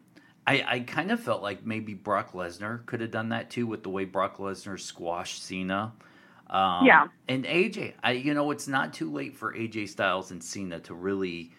I 0.45 0.63
I 0.67 0.79
kind 0.81 1.11
of 1.11 1.21
felt 1.21 1.41
like 1.41 1.65
maybe 1.65 1.93
Brock 1.93 2.33
Lesnar 2.33 2.85
could 2.85 2.99
have 2.99 3.11
done 3.11 3.29
that 3.29 3.49
too 3.49 3.65
with 3.65 3.83
the 3.83 3.89
way 3.89 4.03
Brock 4.05 4.37
Lesnar 4.37 4.77
squashed 4.79 5.41
Cena. 5.41 5.93
Um, 6.53 7.01
Yeah. 7.01 7.07
and 7.27 7.45
AJ, 7.45 7.95
I 8.03 8.13
you 8.13 8.33
know 8.35 8.51
it's 8.51 8.67
not 8.69 8.93
too 8.93 9.11
late 9.11 9.35
for 9.35 9.53
AJ 9.55 9.89
Styles 9.89 10.31
and 10.31 10.43
Cena 10.43 10.79
to 10.81 10.95
really 10.95 11.51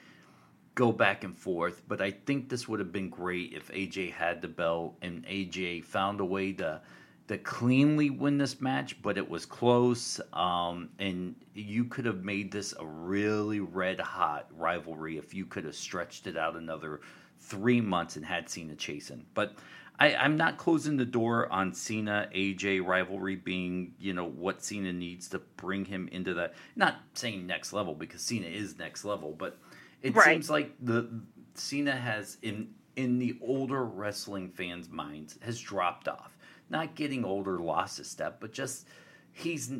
go 0.75 0.93
back 0.93 1.25
and 1.25 1.37
forth, 1.37 1.83
but 1.89 2.01
I 2.03 2.11
think 2.13 2.49
this 2.49 2.69
would 2.69 2.81
have 2.81 2.93
been 2.93 3.11
great 3.11 3.53
if 3.55 3.71
AJ 3.73 4.13
had 4.13 4.43
the 4.43 4.49
belt 4.49 4.97
and 5.03 5.25
AJ 5.27 5.83
found 5.83 6.21
a 6.21 6.25
way 6.25 6.53
to 6.55 6.83
to 7.29 7.39
cleanly 7.39 8.11
win 8.11 8.39
this 8.39 8.61
match, 8.61 9.01
but 9.03 9.17
it 9.19 9.29
was 9.31 9.47
close. 9.47 10.21
Um, 10.35 10.91
and 10.99 11.35
you 11.55 11.85
could 11.87 12.05
have 12.07 12.25
made 12.25 12.53
this 12.53 12.75
a 12.79 12.87
really 12.87 13.61
red 13.61 14.01
hot 14.01 14.49
rivalry 14.57 15.17
if 15.19 15.33
you 15.35 15.47
could 15.47 15.65
have 15.65 15.75
stretched 15.77 16.27
it 16.27 16.37
out 16.37 16.57
another 16.57 17.01
three 17.41 17.81
months 17.81 18.17
and 18.17 18.27
had 18.27 18.49
Cena 18.51 18.75
chasing. 18.77 19.25
But 19.35 19.55
I, 19.99 20.15
I'm 20.17 20.37
not 20.37 20.59
closing 20.59 20.97
the 20.97 21.05
door 21.05 21.51
on 21.53 21.73
Cena 21.73 22.29
AJ 22.35 22.85
rivalry 22.85 23.37
being, 23.37 23.95
you 23.99 24.13
know, 24.13 24.27
what 24.29 24.65
Cena 24.65 24.93
needs 24.93 25.29
to 25.31 25.39
bring 25.57 25.85
him 25.85 26.09
into 26.11 26.35
that. 26.35 26.55
Not 26.77 26.97
saying 27.15 27.47
next 27.47 27.73
level 27.73 27.95
because 27.95 28.21
Cena 28.23 28.47
is 28.47 28.79
next 28.79 29.05
level, 29.05 29.33
but 29.33 29.59
it 30.03 30.15
Right. 30.15 30.25
seems 30.25 30.51
like 30.51 30.73
the 30.81 31.09
Cena 31.55 31.93
has 31.93 32.39
in 32.43 32.75
in 32.97 33.19
the 33.19 33.37
older 33.41 33.85
wrestling 33.85 34.49
fans' 34.51 34.89
minds 34.89 35.39
has 35.43 35.61
dropped 35.61 36.09
off. 36.09 36.37
Not 36.71 36.95
getting 36.95 37.25
older, 37.25 37.59
lost 37.59 37.99
a 38.01 38.05
step, 38.05 38.41
but 38.41 38.53
just 38.53 38.87
he's 39.33 39.71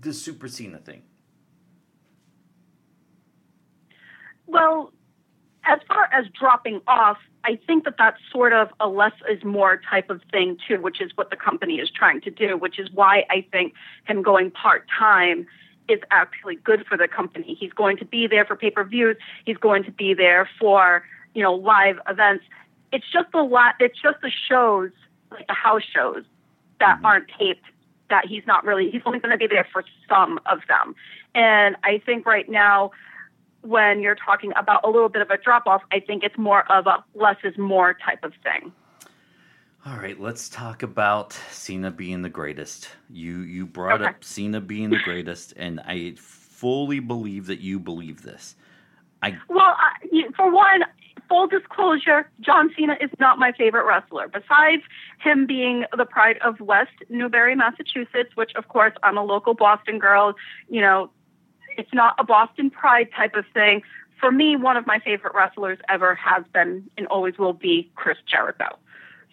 the 0.00 0.12
Super 0.12 0.48
Cena 0.48 0.78
thing. 0.78 1.02
Well, 4.46 4.92
as 5.64 5.78
far 5.86 6.08
as 6.12 6.26
dropping 6.38 6.80
off, 6.86 7.18
I 7.44 7.58
think 7.66 7.84
that 7.84 7.94
that's 7.98 8.18
sort 8.30 8.52
of 8.52 8.68
a 8.80 8.88
less 8.88 9.12
is 9.28 9.42
more 9.44 9.80
type 9.88 10.10
of 10.10 10.20
thing 10.30 10.58
too, 10.66 10.80
which 10.80 11.00
is 11.00 11.12
what 11.14 11.30
the 11.30 11.36
company 11.36 11.76
is 11.76 11.90
trying 11.90 12.20
to 12.22 12.30
do, 12.30 12.56
which 12.56 12.78
is 12.78 12.88
why 12.92 13.24
I 13.30 13.46
think 13.50 13.74
him 14.06 14.22
going 14.22 14.50
part 14.50 14.86
time 14.96 15.46
is 15.88 16.00
actually 16.10 16.56
good 16.56 16.86
for 16.86 16.96
the 16.96 17.08
company. 17.08 17.56
He's 17.58 17.72
going 17.72 17.96
to 17.98 18.04
be 18.04 18.26
there 18.26 18.44
for 18.44 18.56
pay 18.56 18.70
per 18.70 18.84
views. 18.84 19.16
He's 19.44 19.56
going 19.56 19.84
to 19.84 19.90
be 19.90 20.14
there 20.14 20.48
for 20.58 21.04
you 21.34 21.42
know 21.42 21.54
live 21.54 21.98
events. 22.08 22.44
It's 22.92 23.06
just 23.12 23.28
a 23.34 23.42
lot. 23.42 23.74
It's 23.80 24.00
just 24.00 24.20
the 24.22 24.30
shows, 24.48 24.90
like 25.30 25.46
the 25.46 25.54
house 25.54 25.82
shows, 25.82 26.24
that 26.78 26.96
mm-hmm. 26.96 27.06
aren't 27.06 27.28
taped. 27.38 27.64
That 28.10 28.26
he's 28.26 28.46
not 28.46 28.64
really. 28.64 28.90
He's 28.90 29.02
only 29.04 29.18
going 29.18 29.32
to 29.32 29.38
be 29.38 29.46
there 29.46 29.66
for 29.72 29.84
some 30.08 30.38
of 30.46 30.60
them. 30.68 30.94
And 31.34 31.76
I 31.82 32.02
think 32.04 32.26
right 32.26 32.48
now 32.48 32.92
when 33.62 34.00
you're 34.00 34.16
talking 34.16 34.52
about 34.56 34.84
a 34.84 34.90
little 34.90 35.08
bit 35.08 35.22
of 35.22 35.30
a 35.30 35.38
drop 35.38 35.66
off, 35.66 35.82
I 35.92 36.00
think 36.00 36.22
it's 36.22 36.36
more 36.36 36.70
of 36.70 36.86
a 36.86 37.04
less 37.14 37.36
is 37.44 37.56
more 37.56 37.94
type 37.94 38.22
of 38.22 38.32
thing. 38.42 38.72
All 39.84 39.96
right, 39.96 40.18
let's 40.20 40.48
talk 40.48 40.84
about 40.84 41.32
Cena 41.50 41.90
being 41.90 42.22
the 42.22 42.28
greatest. 42.28 42.88
You 43.10 43.38
you 43.40 43.66
brought 43.66 44.00
okay. 44.00 44.10
up 44.10 44.22
Cena 44.22 44.60
being 44.60 44.90
the 44.90 45.00
greatest, 45.04 45.54
and 45.56 45.80
I 45.80 46.14
fully 46.16 47.00
believe 47.00 47.46
that 47.46 47.60
you 47.60 47.80
believe 47.80 48.22
this. 48.22 48.54
I 49.22 49.38
well, 49.48 49.76
for 50.36 50.52
one, 50.52 50.84
full 51.28 51.48
disclosure, 51.48 52.30
John 52.40 52.70
Cena 52.76 52.96
is 53.00 53.10
not 53.18 53.38
my 53.38 53.52
favorite 53.52 53.84
wrestler. 53.84 54.28
Besides 54.28 54.82
him 55.18 55.46
being 55.46 55.84
the 55.96 56.04
pride 56.04 56.38
of 56.44 56.60
West 56.60 56.92
Newbury, 57.08 57.56
Massachusetts, 57.56 58.30
which 58.36 58.52
of 58.54 58.68
course 58.68 58.92
I'm 59.02 59.16
a 59.16 59.24
local 59.24 59.54
Boston 59.54 59.98
girl. 59.98 60.34
You 60.68 60.80
know, 60.80 61.10
it's 61.76 61.92
not 61.92 62.14
a 62.18 62.24
Boston 62.24 62.70
pride 62.70 63.08
type 63.16 63.34
of 63.34 63.44
thing. 63.52 63.82
For 64.20 64.30
me, 64.30 64.56
one 64.56 64.76
of 64.76 64.86
my 64.86 64.98
favorite 65.00 65.34
wrestlers 65.34 65.78
ever 65.88 66.14
has 66.14 66.44
been 66.52 66.88
and 66.96 67.06
always 67.08 67.38
will 67.38 67.52
be 67.52 67.90
Chris 67.94 68.18
Jericho. 68.26 68.78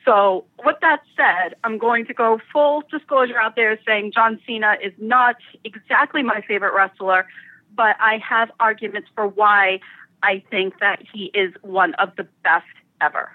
So, 0.05 0.45
with 0.65 0.77
that 0.81 1.01
said, 1.15 1.55
I'm 1.63 1.77
going 1.77 2.05
to 2.07 2.13
go 2.13 2.39
full 2.51 2.83
disclosure 2.89 3.37
out 3.37 3.55
there 3.55 3.77
saying 3.85 4.13
John 4.13 4.39
Cena 4.47 4.77
is 4.83 4.93
not 4.97 5.35
exactly 5.63 6.23
my 6.23 6.41
favorite 6.47 6.73
wrestler, 6.73 7.27
but 7.75 7.95
I 7.99 8.19
have 8.27 8.49
arguments 8.59 9.09
for 9.13 9.27
why 9.27 9.79
I 10.23 10.43
think 10.49 10.79
that 10.79 11.03
he 11.13 11.25
is 11.33 11.53
one 11.61 11.93
of 11.95 12.15
the 12.15 12.27
best 12.43 12.65
ever. 13.01 13.31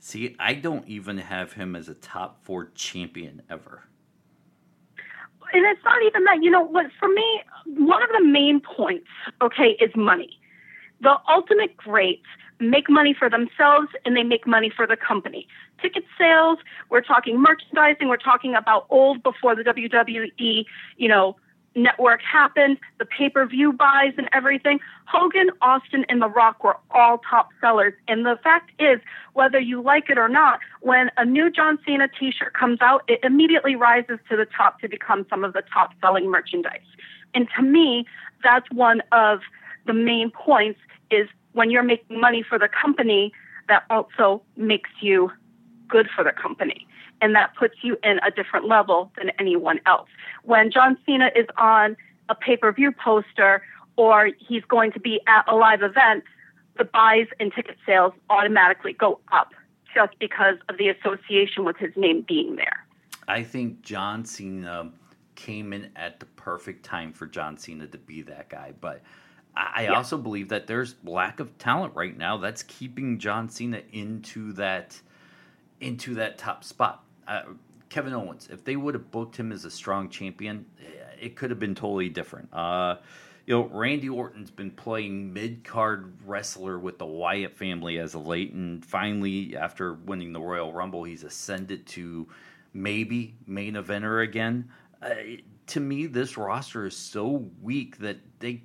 See, 0.00 0.36
I 0.38 0.54
don't 0.54 0.86
even 0.86 1.18
have 1.18 1.54
him 1.54 1.74
as 1.74 1.88
a 1.88 1.94
top 1.94 2.44
four 2.44 2.66
champion 2.74 3.42
ever 3.48 3.84
and 5.52 5.64
it's 5.66 5.84
not 5.84 6.02
even 6.02 6.24
that. 6.24 6.42
You 6.42 6.50
know 6.50 6.62
what? 6.62 6.86
For 6.98 7.08
me, 7.08 7.42
one 7.66 8.02
of 8.02 8.10
the 8.10 8.24
main 8.24 8.60
points, 8.60 9.08
okay, 9.42 9.76
is 9.80 9.90
money. 9.94 10.38
The 11.00 11.16
ultimate 11.28 11.76
greats 11.76 12.26
make 12.60 12.88
money 12.88 13.14
for 13.18 13.28
themselves 13.28 13.88
and 14.04 14.16
they 14.16 14.22
make 14.22 14.46
money 14.46 14.70
for 14.74 14.86
the 14.86 14.96
company. 14.96 15.46
Ticket 15.82 16.04
sales, 16.18 16.58
we're 16.88 17.00
talking 17.00 17.40
merchandising, 17.40 18.08
we're 18.08 18.16
talking 18.16 18.54
about 18.54 18.86
old 18.90 19.22
before 19.22 19.54
the 19.56 19.62
WWE, 19.62 20.64
you 20.96 21.08
know, 21.08 21.36
network 21.74 22.20
happened, 22.22 22.78
the 22.98 23.04
pay 23.04 23.28
per 23.28 23.46
view 23.46 23.72
buys 23.72 24.12
and 24.16 24.28
everything. 24.32 24.80
Hogan, 25.06 25.50
Austin, 25.60 26.04
and 26.08 26.22
The 26.22 26.28
Rock 26.28 26.64
were 26.64 26.76
all 26.90 27.18
top 27.28 27.48
sellers. 27.60 27.94
And 28.08 28.24
the 28.24 28.38
fact 28.42 28.70
is, 28.78 29.00
whether 29.32 29.58
you 29.58 29.82
like 29.82 30.10
it 30.10 30.18
or 30.18 30.28
not, 30.28 30.60
when 30.80 31.10
a 31.16 31.24
new 31.24 31.50
John 31.50 31.78
Cena 31.84 32.08
t 32.08 32.32
shirt 32.32 32.54
comes 32.54 32.80
out, 32.80 33.02
it 33.08 33.20
immediately 33.22 33.76
rises 33.76 34.18
to 34.30 34.36
the 34.36 34.46
top 34.46 34.80
to 34.80 34.88
become 34.88 35.26
some 35.28 35.44
of 35.44 35.52
the 35.52 35.62
top 35.72 35.92
selling 36.00 36.30
merchandise. 36.30 36.80
And 37.34 37.48
to 37.56 37.62
me, 37.62 38.06
that's 38.42 38.66
one 38.70 39.02
of 39.12 39.40
the 39.86 39.94
main 39.94 40.30
points 40.30 40.80
is 41.10 41.28
when 41.52 41.70
you're 41.70 41.82
making 41.82 42.20
money 42.20 42.42
for 42.42 42.58
the 42.58 42.68
company, 42.68 43.32
that 43.68 43.84
also 43.88 44.42
makes 44.56 44.90
you 45.00 45.30
good 45.88 46.08
for 46.14 46.22
the 46.22 46.32
company 46.32 46.86
and 47.20 47.34
that 47.34 47.54
puts 47.58 47.74
you 47.82 47.96
in 48.02 48.18
a 48.26 48.30
different 48.30 48.66
level 48.66 49.10
than 49.16 49.30
anyone 49.38 49.80
else. 49.86 50.08
When 50.42 50.70
John 50.70 50.98
Cena 51.06 51.30
is 51.34 51.46
on 51.56 51.96
a 52.28 52.34
pay 52.34 52.56
per 52.56 52.72
view 52.72 52.92
poster 52.92 53.62
or 53.96 54.30
he's 54.38 54.64
going 54.64 54.92
to 54.92 55.00
be 55.00 55.20
at 55.26 55.44
a 55.48 55.54
live 55.54 55.82
event, 55.82 56.24
the 56.76 56.84
buys 56.84 57.26
and 57.38 57.52
ticket 57.54 57.76
sales 57.86 58.12
automatically 58.30 58.92
go 58.92 59.20
up 59.32 59.52
just 59.94 60.18
because 60.18 60.56
of 60.68 60.76
the 60.76 60.88
association 60.88 61.64
with 61.64 61.76
his 61.76 61.92
name 61.96 62.24
being 62.26 62.56
there. 62.56 62.86
I 63.28 63.42
think 63.42 63.82
John 63.82 64.24
Cena 64.24 64.90
came 65.36 65.72
in 65.72 65.90
at 65.96 66.20
the 66.20 66.26
perfect 66.26 66.84
time 66.84 67.12
for 67.12 67.26
John 67.26 67.56
Cena 67.56 67.86
to 67.86 67.98
be 67.98 68.22
that 68.22 68.48
guy, 68.48 68.72
but 68.80 69.02
I 69.56 69.84
yeah. 69.84 69.92
also 69.92 70.18
believe 70.18 70.48
that 70.48 70.66
there's 70.66 70.96
lack 71.04 71.38
of 71.38 71.56
talent 71.58 71.94
right 71.94 72.16
now 72.16 72.38
that's 72.38 72.64
keeping 72.64 73.18
John 73.18 73.48
Cena 73.48 73.82
into 73.92 74.52
that 74.54 75.00
into 75.80 76.14
that 76.14 76.38
top 76.38 76.64
spot 76.64 77.04
uh, 77.26 77.42
Kevin 77.88 78.12
Owens, 78.12 78.48
if 78.50 78.64
they 78.64 78.76
would 78.76 78.94
have 78.94 79.10
booked 79.10 79.36
him 79.36 79.52
as 79.52 79.64
a 79.64 79.70
strong 79.70 80.08
champion, 80.08 80.66
it 81.20 81.36
could 81.36 81.50
have 81.50 81.60
been 81.60 81.74
totally 81.74 82.08
different. 82.08 82.48
Uh, 82.52 82.96
you 83.46 83.54
know, 83.54 83.68
Randy 83.68 84.08
Orton's 84.08 84.50
been 84.50 84.70
playing 84.70 85.32
mid 85.32 85.64
card 85.64 86.14
wrestler 86.24 86.78
with 86.78 86.98
the 86.98 87.06
Wyatt 87.06 87.56
family 87.56 87.98
as 87.98 88.14
of 88.14 88.26
late, 88.26 88.52
and 88.52 88.84
finally, 88.84 89.56
after 89.56 89.94
winning 89.94 90.32
the 90.32 90.40
Royal 90.40 90.72
Rumble, 90.72 91.04
he's 91.04 91.24
ascended 91.24 91.86
to 91.88 92.26
maybe 92.72 93.36
main 93.46 93.74
eventer 93.74 94.24
again. 94.24 94.70
Uh, 95.02 95.14
to 95.68 95.80
me, 95.80 96.06
this 96.06 96.36
roster 96.36 96.86
is 96.86 96.96
so 96.96 97.48
weak 97.62 97.98
that 97.98 98.16
they 98.40 98.62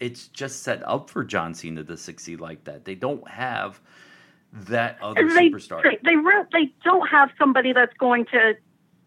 it's 0.00 0.28
just 0.28 0.62
set 0.62 0.86
up 0.88 1.10
for 1.10 1.24
John 1.24 1.54
Cena 1.54 1.84
to 1.84 1.96
succeed 1.96 2.40
like 2.40 2.64
that. 2.64 2.84
They 2.84 2.94
don't 2.94 3.28
have 3.28 3.80
that 4.52 4.98
other 5.02 5.26
they, 5.28 5.50
superstar. 5.50 5.82
They 5.82 5.98
they, 6.04 6.16
re- 6.16 6.44
they 6.52 6.72
don't 6.84 7.08
have 7.08 7.30
somebody 7.38 7.72
that's 7.72 7.94
going 7.98 8.26
to 8.26 8.54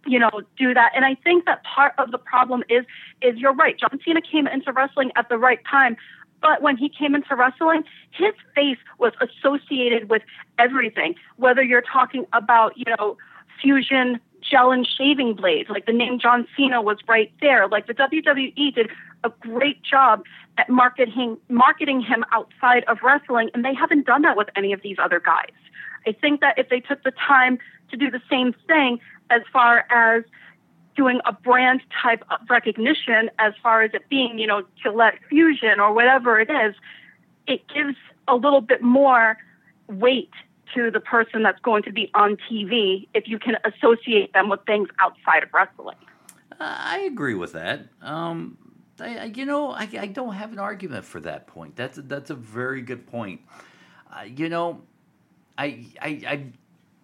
you 0.05 0.19
know 0.19 0.29
do 0.57 0.73
that 0.73 0.91
and 0.95 1.03
i 1.03 1.15
think 1.15 1.45
that 1.45 1.63
part 1.63 1.93
of 1.97 2.11
the 2.11 2.17
problem 2.17 2.63
is 2.69 2.85
is 3.21 3.37
you're 3.37 3.53
right 3.53 3.77
john 3.79 3.99
cena 4.05 4.21
came 4.21 4.47
into 4.47 4.71
wrestling 4.71 5.11
at 5.15 5.27
the 5.29 5.37
right 5.37 5.59
time 5.69 5.97
but 6.41 6.61
when 6.61 6.77
he 6.77 6.89
came 6.89 7.15
into 7.15 7.35
wrestling 7.35 7.83
his 8.11 8.33
face 8.53 8.77
was 8.99 9.13
associated 9.21 10.09
with 10.09 10.21
everything 10.59 11.15
whether 11.37 11.63
you're 11.63 11.81
talking 11.81 12.25
about 12.33 12.77
you 12.77 12.85
know 12.97 13.17
fusion 13.61 14.19
gel 14.41 14.71
and 14.71 14.87
shaving 14.87 15.33
blades 15.33 15.69
like 15.69 15.85
the 15.85 15.93
name 15.93 16.19
john 16.19 16.47
cena 16.55 16.81
was 16.81 16.97
right 17.07 17.33
there 17.41 17.67
like 17.67 17.87
the 17.87 17.93
wwe 17.93 18.75
did 18.75 18.89
a 19.25 19.33
great 19.39 19.81
job 19.83 20.23
at 20.57 20.69
marketing 20.69 21.37
marketing 21.49 22.01
him 22.01 22.23
outside 22.31 22.83
of 22.85 22.99
wrestling, 23.03 23.49
and 23.53 23.65
they 23.65 23.73
haven't 23.73 24.05
done 24.05 24.21
that 24.21 24.37
with 24.37 24.47
any 24.55 24.71
of 24.71 24.81
these 24.81 24.97
other 25.03 25.19
guys. 25.19 25.51
I 26.07 26.13
think 26.13 26.41
that 26.41 26.57
if 26.57 26.69
they 26.69 26.79
took 26.79 27.03
the 27.03 27.11
time 27.11 27.57
to 27.89 27.97
do 27.97 28.09
the 28.09 28.21
same 28.29 28.53
thing 28.67 28.99
as 29.29 29.41
far 29.51 29.85
as 29.89 30.23
doing 30.95 31.19
a 31.25 31.33
brand 31.33 31.81
type 32.01 32.23
of 32.29 32.39
recognition, 32.49 33.29
as 33.39 33.53
far 33.61 33.81
as 33.81 33.91
it 33.93 34.07
being, 34.09 34.39
you 34.39 34.47
know, 34.47 34.63
Gillette 34.81 35.15
Fusion 35.27 35.79
or 35.79 35.93
whatever 35.93 36.39
it 36.39 36.49
is, 36.49 36.75
it 37.47 37.67
gives 37.67 37.97
a 38.27 38.35
little 38.35 38.61
bit 38.61 38.81
more 38.81 39.37
weight 39.87 40.31
to 40.73 40.89
the 40.91 40.99
person 40.99 41.43
that's 41.43 41.59
going 41.59 41.83
to 41.83 41.91
be 41.91 42.09
on 42.13 42.37
TV 42.49 43.07
if 43.13 43.27
you 43.27 43.39
can 43.39 43.55
associate 43.65 44.33
them 44.33 44.49
with 44.49 44.59
things 44.65 44.87
outside 44.99 45.43
of 45.43 45.49
wrestling. 45.53 45.97
Uh, 46.53 46.55
I 46.59 46.99
agree 46.99 47.33
with 47.33 47.53
that. 47.53 47.87
Um, 48.01 48.57
I, 48.99 49.25
you 49.25 49.45
know, 49.45 49.71
I, 49.71 49.89
I 49.99 50.07
don't 50.07 50.33
have 50.33 50.51
an 50.51 50.59
argument 50.59 51.05
for 51.05 51.19
that 51.21 51.47
point. 51.47 51.75
That's 51.75 51.97
a, 51.97 52.01
that's 52.01 52.29
a 52.29 52.35
very 52.35 52.81
good 52.81 53.05
point. 53.07 53.41
Uh, 54.11 54.23
you 54.23 54.49
know, 54.49 54.81
I 55.57 55.85
I, 56.01 56.07
I 56.27 56.45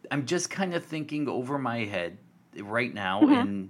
I'm 0.10 0.26
just 0.26 0.50
kind 0.50 0.74
of 0.74 0.86
thinking 0.86 1.28
over 1.28 1.58
my 1.58 1.80
head 1.86 2.18
right 2.58 2.94
now, 2.94 3.22
mm-hmm. 3.22 3.34
and 3.34 3.70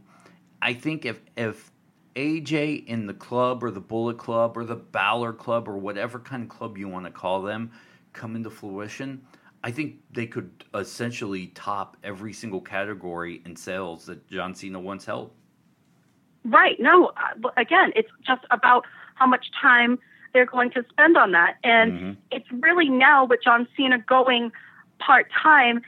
I 0.62 0.74
think 0.74 1.06
if 1.06 1.20
if 1.36 1.72
AJ 2.16 2.86
in 2.86 3.08
the 3.08 3.14
club 3.14 3.64
or 3.64 3.72
the 3.72 3.82
Bullet 3.82 4.18
Club 4.18 4.58
or 4.58 4.66
the 4.66 4.76
Balor 4.76 5.34
Club 5.34 5.68
or 5.68 5.78
whatever 5.78 6.20
kind 6.20 6.44
of 6.44 6.50
club 6.50 6.78
you 6.78 6.88
want 6.88 7.06
to 7.06 7.12
call 7.12 7.42
them 7.42 7.72
come 8.14 8.36
into 8.36 8.50
fruition, 8.50 9.22
I 9.64 9.72
think 9.72 10.02
they 10.12 10.28
could 10.28 10.66
essentially 10.74 11.48
top 11.48 11.96
every 12.04 12.34
single 12.34 12.62
category 12.62 13.42
in 13.46 13.56
sales 13.56 14.06
that 14.06 14.28
John 14.28 14.54
Cena 14.54 14.80
once 14.80 15.06
held. 15.06 15.32
Right. 16.46 16.80
No, 16.80 17.12
uh, 17.18 17.50
again, 17.58 17.92
it's 17.96 18.10
just 18.26 18.42
about 18.50 18.86
how 19.16 19.28
much 19.28 19.48
time 19.60 20.00
they're 20.34 20.46
going 20.46 20.72
to 20.72 20.84
spend 20.90 21.18
on 21.18 21.32
that. 21.32 21.58
And 21.64 21.92
mm-hmm. 21.92 22.12
it's 22.32 22.48
really 22.52 22.90
now 22.90 23.26
with 23.26 23.42
John 23.44 23.68
Cena 23.76 24.00
going 24.00 24.52
part 25.00 25.28
time, 25.42 25.82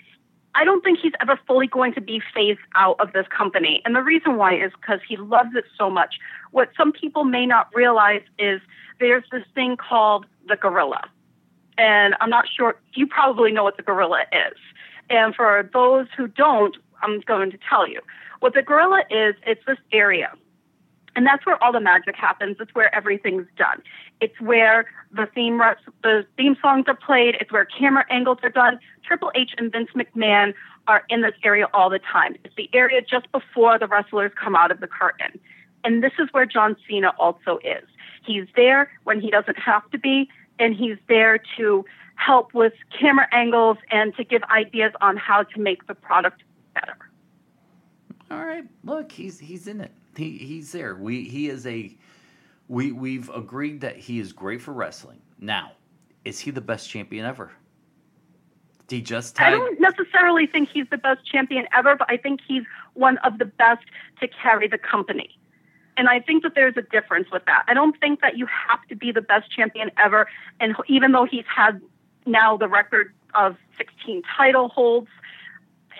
I 0.56 0.64
don't 0.64 0.84
think 0.84 1.00
he's 1.02 1.14
ever 1.20 1.40
fully 1.48 1.66
going 1.66 1.94
to 1.94 2.02
be 2.02 2.22
phased 2.34 2.60
out 2.76 2.98
of 3.00 3.14
this 3.14 3.26
company. 3.36 3.82
And 3.86 3.96
the 3.96 4.04
reason 4.04 4.38
why 4.38 4.56
is 4.56 4.72
because 4.80 5.00
he 5.08 5.18
loves 5.18 5.56
it 5.56 5.66
so 5.78 5.90
much. 5.90 6.16
What 6.52 6.70
some 6.78 6.92
people 6.92 7.24
may 7.24 7.46
not 7.46 7.70
realize 7.74 8.22
is 8.38 8.62
there's 9.00 9.24
this 9.32 9.44
thing 9.56 9.78
called 9.78 10.26
the 10.48 10.56
gorilla. 10.56 11.10
And 11.78 12.14
I'm 12.22 12.30
not 12.30 12.46
sure, 12.56 12.76
you 12.94 13.08
probably 13.08 13.52
know 13.52 13.64
what 13.64 13.78
the 13.78 13.84
gorilla 13.84 14.26
is. 14.32 14.58
And 15.10 15.34
for 15.34 15.68
those 15.74 16.06
who 16.16 16.28
don't, 16.28 16.78
I'm 17.02 17.22
going 17.22 17.50
to 17.50 17.58
tell 17.68 17.88
you. 17.88 18.02
What 18.42 18.54
the 18.54 18.62
gorilla 18.62 19.02
is, 19.10 19.36
it's 19.48 19.62
this 19.66 19.78
area 19.92 20.34
And 21.16 21.26
that's 21.26 21.46
where 21.46 21.62
all 21.64 21.72
the 21.72 21.80
magic 21.80 22.16
happens. 22.16 22.58
It's 22.60 22.74
where 22.74 22.94
everything's 22.94 23.48
done. 23.58 23.82
It's 24.20 24.40
where 24.40 24.86
the 25.12 25.28
theme 25.34 25.62
the 26.02 26.26
theme 26.38 26.56
songs 26.62 26.86
are 26.88 26.96
played. 26.96 27.36
It's 27.40 27.52
where 27.52 27.66
camera 27.66 28.06
angles 28.10 28.40
are 28.44 28.50
done. 28.50 28.80
Triple 29.06 29.32
H 29.36 29.52
and 29.58 29.72
Vince 29.72 29.90
McMahon 29.96 30.54
are 30.88 31.04
in 31.10 31.22
this 31.22 31.34
area 31.44 31.68
all 31.74 31.90
the 31.90 32.00
time. 32.00 32.36
It's 32.44 32.56
the 32.56 32.70
area 32.74 33.02
just 33.02 33.32
before 33.32 33.78
the 33.78 33.88
wrestlers 33.88 34.32
come 34.42 34.56
out 34.56 34.72
of 34.72 34.80
the 34.80 34.88
curtain. 34.88 35.40
And 35.84 36.04
this 36.04 36.14
is 36.20 36.30
where 36.32 36.46
John 36.46 36.76
Cena 36.88 37.14
also 37.20 37.60
is. 37.64 37.84
He's 38.26 38.48
there 38.56 38.90
when 39.04 39.22
he 39.22 39.30
doesn't 39.30 39.60
have 39.60 39.90
to 39.92 39.98
be, 39.98 40.30
and 40.60 40.76
he's 40.76 40.98
there 41.08 41.40
to 41.58 41.86
help 42.16 42.54
with 42.54 42.74
camera 42.98 43.28
angles 43.32 43.78
and 43.92 44.16
to 44.16 44.24
give 44.24 44.44
ideas 44.44 44.94
on 45.02 45.18
how 45.18 45.44
to 45.44 45.60
make 45.60 45.88
the 45.88 45.96
product 45.96 46.44
better. 46.74 46.96
All 48.34 48.46
right, 48.46 48.66
look, 48.84 49.12
he's 49.12 49.40
he's 49.40 49.68
in 49.68 49.82
it. 49.82 49.92
He 50.16 50.38
he's 50.38 50.72
there. 50.72 50.96
We 50.96 51.24
he 51.24 51.50
is 51.50 51.66
a 51.66 51.96
we 52.68 52.92
we've 52.92 53.30
agreed 53.30 53.82
that 53.82 53.98
he 53.98 54.20
is 54.20 54.34
great 54.34 54.62
for 54.62 54.74
wrestling. 54.74 55.22
Now, 55.40 55.74
is 56.26 56.40
he 56.40 56.52
the 56.52 56.62
best 56.62 56.90
champion 56.90 57.26
ever? 57.26 57.52
He 58.94 59.02
just 59.02 59.36
tied... 59.36 59.48
I 59.48 59.52
don't 59.52 59.80
necessarily 59.80 60.46
think 60.46 60.70
he's 60.72 60.86
the 60.92 61.00
best 61.00 61.26
champion 61.26 61.66
ever, 61.76 61.96
but 61.96 62.08
I 62.12 62.18
think 62.18 62.42
he's 62.48 62.62
one 62.94 63.18
of 63.20 63.40
the 63.40 63.46
best 63.46 63.84
to 64.20 64.28
carry 64.28 64.68
the 64.68 64.78
company. 64.78 65.40
And 65.98 66.08
I 66.08 66.20
think 66.20 66.44
that 66.44 66.54
there's 66.54 66.78
a 66.78 66.84
difference 66.84 67.28
with 67.32 67.44
that. 67.46 67.64
I 67.68 67.74
don't 67.74 68.00
think 68.00 68.22
that 68.22 68.38
you 68.38 68.46
have 68.46 68.86
to 68.90 68.96
be 68.96 69.12
the 69.12 69.22
best 69.22 69.52
champion 69.52 69.90
ever. 69.98 70.28
And 70.60 70.76
even 70.88 71.12
though 71.12 71.26
he's 71.26 71.46
had 71.48 71.82
now 72.28 72.56
the 72.56 72.68
record 72.68 73.14
of 73.34 73.58
16 73.80 74.22
title 74.38 74.70
holds, 74.70 75.10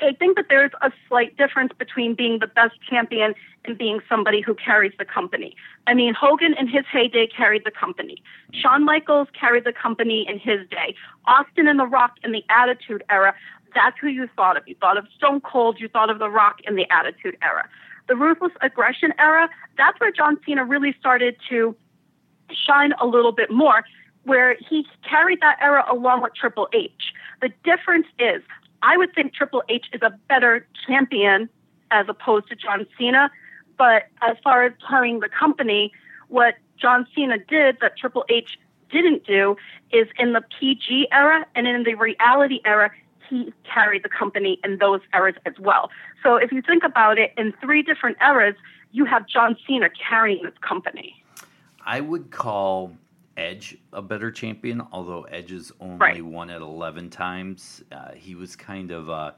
I 0.04 0.14
think 0.14 0.36
that 0.36 0.46
there's 0.50 0.72
a 0.82 0.92
slight 1.08 1.38
difference 1.38 1.72
between 1.78 2.14
being 2.14 2.40
the 2.40 2.48
best 2.48 2.74
champion 2.88 3.34
and 3.66 3.78
being 3.78 4.00
somebody 4.10 4.42
who 4.42 4.54
carries 4.54 4.92
the 5.00 5.06
company. 5.06 5.56
I 5.88 5.94
mean, 5.94 6.14
Hogan 6.14 6.54
in 6.60 6.68
his 6.68 6.84
heyday 6.92 7.28
carried 7.28 7.64
the 7.64 7.72
company. 7.72 8.22
Shawn 8.54 8.84
Michaels 8.84 9.30
carried 9.40 9.64
the 9.64 9.72
company 9.72 10.26
in 10.28 10.38
his 10.38 10.68
day. 10.70 10.96
Austin 11.26 11.68
and 11.68 11.80
The 11.80 11.86
Rock 11.86 12.16
in 12.24 12.34
the 12.34 12.44
Attitude 12.50 13.04
Era, 13.10 13.34
that's 13.74 13.98
who 14.00 14.08
you 14.08 14.28
thought 14.36 14.58
of. 14.58 14.68
You 14.68 14.76
thought 14.80 14.98
of 14.98 15.06
Stone 15.16 15.42
Cold, 15.42 15.80
you 15.80 15.88
thought 15.88 16.10
of 16.10 16.20
The 16.20 16.30
Rock 16.30 16.58
in 16.66 16.76
the 16.76 16.86
Attitude 16.92 17.38
Era. 17.42 17.68
The 18.08 18.16
Ruthless 18.16 18.52
Aggression 18.62 19.14
Era, 19.18 19.50
that's 19.78 20.00
where 20.00 20.12
John 20.12 20.38
Cena 20.46 20.66
really 20.66 20.94
started 21.00 21.38
to 21.50 21.76
shine 22.52 22.92
a 23.00 23.06
little 23.06 23.32
bit 23.32 23.50
more, 23.50 23.84
where 24.24 24.58
he 24.70 24.86
carried 25.10 25.40
that 25.42 25.58
era 25.62 25.86
along 25.90 26.22
with 26.22 26.34
Triple 26.36 26.68
H. 26.74 27.14
The 27.42 27.50
difference 27.64 28.08
is 28.20 28.42
I 28.84 28.98
would 28.98 29.16
think 29.16 29.34
Triple 29.34 29.64
H 29.70 29.86
is 29.94 30.02
a 30.04 30.12
better 30.28 30.68
champion 30.86 31.50
as 31.90 32.06
opposed 32.10 32.50
to 32.50 32.56
John 32.56 32.86
Cena. 32.98 33.32
But 33.78 34.04
as 34.22 34.36
far 34.44 34.64
as 34.64 34.74
carrying 34.88 35.22
the 35.22 35.30
company, 35.30 35.92
what 36.28 36.56
John 36.80 37.08
Cena 37.16 37.38
did 37.38 37.78
that 37.82 37.98
Triple 37.98 38.26
H 38.30 38.60
didn't 38.92 39.26
do 39.26 39.56
is 39.92 40.08
in 40.20 40.34
the 40.34 40.44
PG 40.60 41.08
era 41.12 41.46
and 41.56 41.66
in 41.66 41.84
the 41.84 41.96
reality 41.96 42.60
era, 42.66 42.92
he 43.30 43.54
carried 43.64 44.04
the 44.04 44.10
company 44.10 44.60
in 44.64 44.78
those 44.78 45.02
eras 45.14 45.36
as 45.46 45.54
well. 45.60 45.90
So 46.22 46.36
if 46.36 46.52
you 46.52 46.62
think 46.62 46.84
about 46.84 47.18
it, 47.18 47.34
in 47.38 47.54
three 47.62 47.82
different 47.82 48.18
eras, 48.22 48.56
you 48.92 49.06
have 49.06 49.28
John 49.28 49.56
Cena 49.66 49.90
carrying 49.90 50.44
this 50.44 50.54
company. 50.62 51.24
I 51.86 52.02
would 52.02 52.32
call 52.32 52.96
Edge 53.36 53.78
a 53.92 54.02
better 54.02 54.32
champion, 54.32 54.82
although 54.92 55.24
Edge 55.24 55.52
is 55.52 55.72
only 55.80 55.98
right. 55.98 56.26
won 56.26 56.50
at 56.50 56.62
11 56.62 57.10
times. 57.10 57.84
Uh, 57.92 58.12
he 58.12 58.36
was 58.36 58.56
kind 58.56 58.92
of 58.92 59.10
uh, 59.10 59.32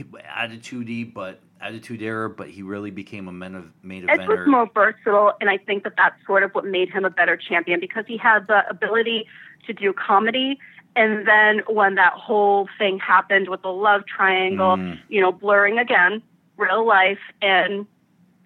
attitudey, 0.00 1.12
but 1.12 1.40
attitude 1.60 2.02
era, 2.02 2.28
but 2.28 2.48
he 2.48 2.62
really 2.62 2.90
became 2.90 3.28
a 3.28 3.32
main, 3.32 3.54
of, 3.54 3.70
main 3.82 4.08
Edge 4.08 4.18
eventer. 4.18 4.38
was 4.38 4.48
more 4.48 4.70
versatile, 4.74 5.34
and 5.40 5.50
I 5.50 5.58
think 5.58 5.84
that 5.84 5.94
that's 5.96 6.16
sort 6.26 6.42
of 6.42 6.52
what 6.52 6.64
made 6.64 6.88
him 6.88 7.04
a 7.04 7.10
better 7.10 7.36
champion 7.36 7.80
because 7.80 8.04
he 8.06 8.16
had 8.16 8.46
the 8.46 8.68
ability 8.68 9.26
to 9.66 9.72
do 9.72 9.92
comedy. 9.92 10.58
And 10.96 11.26
then 11.26 11.62
when 11.68 11.94
that 11.94 12.14
whole 12.14 12.68
thing 12.78 12.98
happened 12.98 13.48
with 13.48 13.62
the 13.62 13.72
love 13.72 14.02
triangle, 14.06 14.76
mm. 14.76 14.98
you 15.08 15.20
know, 15.20 15.32
blurring 15.32 15.78
again, 15.78 16.22
real 16.56 16.86
life 16.86 17.20
and, 17.40 17.86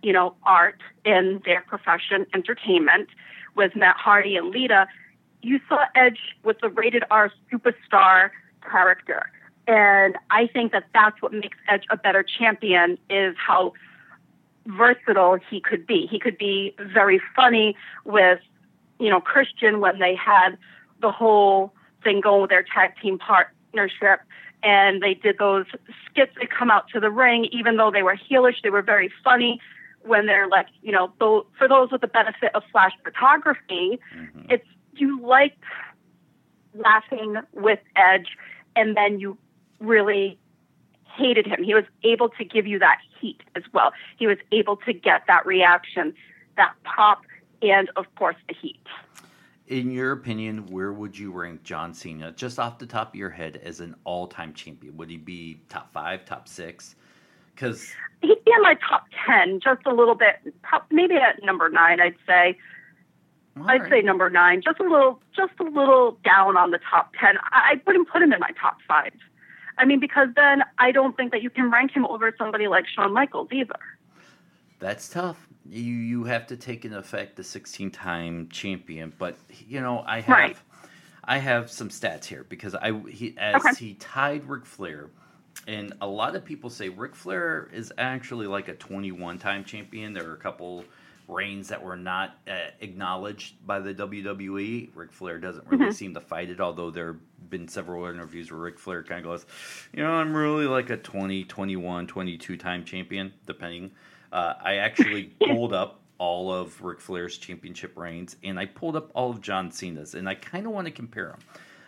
you 0.02 0.12
know, 0.12 0.34
art 0.44 0.80
in 1.04 1.42
their 1.44 1.62
profession, 1.62 2.26
entertainment, 2.34 3.08
with 3.56 3.74
Matt 3.74 3.96
Hardy 3.96 4.36
and 4.36 4.50
Lita, 4.50 4.86
you 5.42 5.60
saw 5.68 5.84
Edge 5.94 6.18
with 6.44 6.58
the 6.60 6.68
rated 6.68 7.04
R 7.10 7.32
superstar 7.52 8.30
character. 8.68 9.30
And 9.66 10.16
I 10.30 10.46
think 10.46 10.72
that 10.72 10.84
that's 10.94 11.20
what 11.20 11.32
makes 11.32 11.58
Edge 11.68 11.84
a 11.90 11.96
better 11.96 12.22
champion 12.22 12.98
is 13.10 13.34
how 13.36 13.72
versatile 14.66 15.38
he 15.50 15.60
could 15.60 15.86
be. 15.86 16.06
He 16.06 16.18
could 16.18 16.38
be 16.38 16.74
very 16.78 17.20
funny 17.34 17.76
with, 18.04 18.40
you 18.98 19.10
know, 19.10 19.20
Christian 19.20 19.80
when 19.80 19.98
they 19.98 20.14
had 20.14 20.56
the 21.00 21.10
whole 21.10 21.72
thing 22.04 22.20
going 22.20 22.42
with 22.42 22.50
their 22.50 22.62
tag 22.64 22.92
team 23.02 23.18
partnership. 23.18 24.20
And 24.62 25.02
they 25.02 25.14
did 25.14 25.38
those 25.38 25.66
skits 26.08 26.32
that 26.40 26.50
come 26.50 26.70
out 26.70 26.88
to 26.92 27.00
the 27.00 27.10
ring, 27.10 27.46
even 27.52 27.76
though 27.76 27.90
they 27.90 28.02
were 28.02 28.16
heelish, 28.16 28.62
they 28.62 28.70
were 28.70 28.82
very 28.82 29.12
funny 29.22 29.60
when 30.06 30.26
they're 30.26 30.48
like, 30.48 30.66
you 30.82 30.92
know, 30.92 31.12
for 31.18 31.68
those 31.68 31.90
with 31.90 32.00
the 32.00 32.06
benefit 32.06 32.54
of 32.54 32.62
flash 32.70 32.92
photography, 33.04 33.98
mm-hmm. 34.16 34.46
it's 34.48 34.66
you 34.94 35.20
like 35.20 35.56
laughing 36.74 37.36
with 37.52 37.80
Edge, 37.96 38.36
and 38.74 38.96
then 38.96 39.20
you 39.20 39.36
really 39.80 40.38
hated 41.16 41.46
him. 41.46 41.62
He 41.62 41.74
was 41.74 41.84
able 42.02 42.28
to 42.30 42.44
give 42.44 42.66
you 42.66 42.78
that 42.78 42.98
heat 43.20 43.42
as 43.54 43.62
well. 43.72 43.92
He 44.18 44.26
was 44.26 44.38
able 44.52 44.76
to 44.78 44.92
get 44.92 45.22
that 45.26 45.46
reaction, 45.46 46.14
that 46.56 46.74
pop, 46.84 47.22
and 47.62 47.90
of 47.96 48.06
course 48.16 48.36
the 48.48 48.54
heat. 48.54 48.80
In 49.66 49.90
your 49.90 50.12
opinion, 50.12 50.66
where 50.66 50.92
would 50.92 51.18
you 51.18 51.32
rank 51.32 51.64
John 51.64 51.92
Cena, 51.92 52.32
just 52.32 52.58
off 52.58 52.78
the 52.78 52.86
top 52.86 53.08
of 53.08 53.14
your 53.16 53.30
head, 53.30 53.60
as 53.64 53.80
an 53.80 53.96
all-time 54.04 54.52
champion? 54.52 54.96
Would 54.96 55.10
he 55.10 55.16
be 55.16 55.62
top 55.68 55.92
five, 55.92 56.24
top 56.24 56.46
six? 56.46 56.94
Because 57.56 57.90
he'd 58.22 58.44
be 58.44 58.52
in 58.54 58.62
my 58.62 58.74
top 58.88 59.06
ten, 59.26 59.58
just 59.60 59.80
a 59.86 59.92
little 59.92 60.14
bit, 60.14 60.36
maybe 60.90 61.16
at 61.16 61.42
number 61.42 61.68
nine. 61.68 62.00
I'd 62.00 62.14
say. 62.26 62.56
All 63.58 63.70
I'd 63.70 63.82
right. 63.82 63.90
say 63.90 64.02
number 64.02 64.28
nine, 64.28 64.60
just 64.62 64.78
a 64.80 64.82
little, 64.82 65.18
just 65.34 65.52
a 65.60 65.64
little 65.64 66.18
down 66.22 66.58
on 66.58 66.72
the 66.72 66.78
top 66.90 67.14
ten. 67.18 67.36
I, 67.42 67.80
wouldn't 67.86 68.06
put 68.10 68.20
him 68.20 68.34
in 68.34 68.38
my 68.38 68.50
top 68.60 68.76
five. 68.86 69.14
I 69.78 69.86
mean, 69.86 69.98
because 69.98 70.28
then 70.36 70.62
I 70.76 70.92
don't 70.92 71.16
think 71.16 71.32
that 71.32 71.42
you 71.42 71.48
can 71.48 71.70
rank 71.70 71.92
him 71.92 72.04
over 72.04 72.34
somebody 72.36 72.68
like 72.68 72.86
Shawn 72.86 73.14
Michaels 73.14 73.48
either. 73.52 73.78
That's 74.78 75.08
tough. 75.08 75.48
You 75.68 75.82
you 75.82 76.24
have 76.24 76.46
to 76.48 76.56
take 76.56 76.84
into 76.84 76.98
effect 76.98 77.36
the 77.36 77.44
16 77.44 77.90
time 77.90 78.48
champion, 78.50 79.12
but 79.18 79.36
you 79.66 79.80
know 79.80 80.04
I 80.06 80.20
have 80.20 80.36
right. 80.36 80.56
I 81.24 81.38
have 81.38 81.70
some 81.70 81.88
stats 81.88 82.24
here 82.24 82.44
because 82.48 82.74
I 82.74 82.92
he 83.08 83.34
as 83.38 83.56
okay. 83.56 83.74
he 83.78 83.94
tied 83.94 84.48
Ric 84.48 84.64
Flair 84.64 85.10
and 85.66 85.94
a 86.00 86.06
lot 86.06 86.36
of 86.36 86.44
people 86.44 86.70
say 86.70 86.88
Ric 86.88 87.14
Flair 87.14 87.68
is 87.72 87.92
actually 87.98 88.46
like 88.46 88.68
a 88.68 88.74
21 88.74 89.38
time 89.38 89.64
champion. 89.64 90.12
There 90.12 90.28
are 90.28 90.34
a 90.34 90.38
couple 90.38 90.84
reigns 91.28 91.68
that 91.68 91.82
were 91.82 91.96
not 91.96 92.38
uh, 92.48 92.70
acknowledged 92.80 93.66
by 93.66 93.80
the 93.80 93.92
WWE. 93.92 94.90
Ric 94.94 95.12
Flair 95.12 95.38
doesn't 95.38 95.66
really 95.66 95.86
mm-hmm. 95.86 95.92
seem 95.92 96.14
to 96.14 96.20
fight 96.20 96.50
it, 96.50 96.60
although 96.60 96.90
there 96.90 97.14
have 97.14 97.50
been 97.50 97.68
several 97.68 98.06
interviews 98.06 98.50
where 98.50 98.60
Ric 98.60 98.78
Flair 98.78 99.02
kind 99.02 99.18
of 99.20 99.24
goes, 99.24 99.46
you 99.92 100.02
know, 100.02 100.12
I'm 100.12 100.36
really 100.36 100.66
like 100.66 100.90
a 100.90 100.96
20, 100.96 101.44
21, 101.44 102.06
22 102.06 102.56
time 102.56 102.84
champion, 102.84 103.32
depending. 103.46 103.90
Uh, 104.32 104.54
I 104.62 104.76
actually 104.76 105.24
pulled 105.46 105.72
up 105.72 106.00
all 106.18 106.52
of 106.52 106.80
Ric 106.82 107.00
Flair's 107.00 107.38
championship 107.38 107.96
reigns, 107.96 108.36
and 108.42 108.58
I 108.58 108.66
pulled 108.66 108.96
up 108.96 109.10
all 109.14 109.30
of 109.30 109.40
John 109.40 109.70
Cena's, 109.70 110.14
and 110.14 110.28
I 110.28 110.34
kind 110.34 110.66
of 110.66 110.72
want 110.72 110.86
to 110.86 110.92
compare 110.92 111.28
them. 111.28 111.38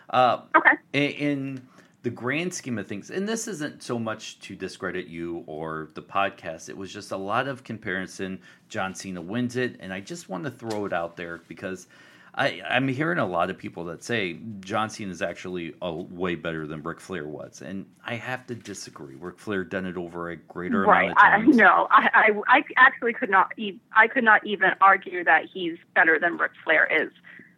Uh, 0.09 0.41
okay. 0.55 1.13
in 1.13 1.61
the 2.01 2.09
grand 2.09 2.53
scheme 2.53 2.77
of 2.77 2.87
things, 2.87 3.09
and 3.09 3.27
this 3.27 3.47
isn't 3.47 3.83
so 3.83 3.99
much 3.99 4.39
to 4.41 4.55
discredit 4.55 5.07
you 5.07 5.43
or 5.47 5.89
the 5.95 6.01
podcast, 6.01 6.69
it 6.69 6.77
was 6.77 6.93
just 6.93 7.11
a 7.11 7.17
lot 7.17 7.47
of 7.47 7.63
comparison. 7.63 8.39
John 8.69 8.95
Cena 8.95 9.21
wins 9.21 9.57
it, 9.57 9.75
and 9.79 9.91
I 9.91 9.99
just 9.99 10.29
want 10.29 10.45
to 10.45 10.51
throw 10.51 10.85
it 10.85 10.93
out 10.93 11.17
there 11.17 11.41
because 11.47 11.87
I, 12.35 12.61
I'm 12.69 12.87
hearing 12.87 13.17
a 13.17 13.25
lot 13.25 13.49
of 13.49 13.57
people 13.57 13.83
that 13.85 14.01
say 14.01 14.39
John 14.61 14.89
Cena 14.89 15.11
is 15.11 15.21
actually 15.21 15.73
a, 15.81 15.91
way 15.91 16.35
better 16.35 16.65
than 16.67 16.81
Ric 16.83 17.01
Flair 17.01 17.27
was, 17.27 17.61
and 17.61 17.85
I 18.05 18.15
have 18.15 18.47
to 18.47 18.55
disagree. 18.55 19.15
Ric 19.15 19.37
Flair 19.37 19.65
done 19.65 19.85
it 19.85 19.97
over 19.97 20.29
a 20.29 20.37
greater 20.37 20.83
right. 20.83 21.11
amount 21.11 21.17
of 21.17 21.23
times. 21.23 21.59
I, 21.59 21.61
no, 21.61 21.87
I, 21.91 22.09
I, 22.13 22.59
I 22.59 22.63
actually 22.77 23.11
could 23.11 23.29
not. 23.29 23.51
E- 23.57 23.79
I 23.93 24.07
could 24.07 24.23
not 24.23 24.45
even 24.45 24.71
argue 24.79 25.23
that 25.25 25.45
he's 25.53 25.77
better 25.95 26.17
than 26.17 26.37
Ric 26.37 26.51
Flair 26.63 26.85
is. 26.85 27.11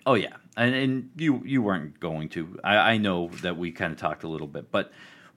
Oh 0.08 0.16
yeah, 0.16 0.38
and, 0.58 0.76
and 0.76 1.10
you 1.16 1.42
you 1.46 1.62
weren't 1.62 2.00
going 2.00 2.30
to. 2.30 2.60
I, 2.64 2.94
I 2.94 2.98
know 2.98 3.30
that 3.42 3.58
we 3.58 3.72
kind 3.72 3.92
of 3.92 4.00
talked 4.00 4.24
a 4.24 4.28
little 4.28 4.48
bit, 4.48 4.72
but 4.72 4.92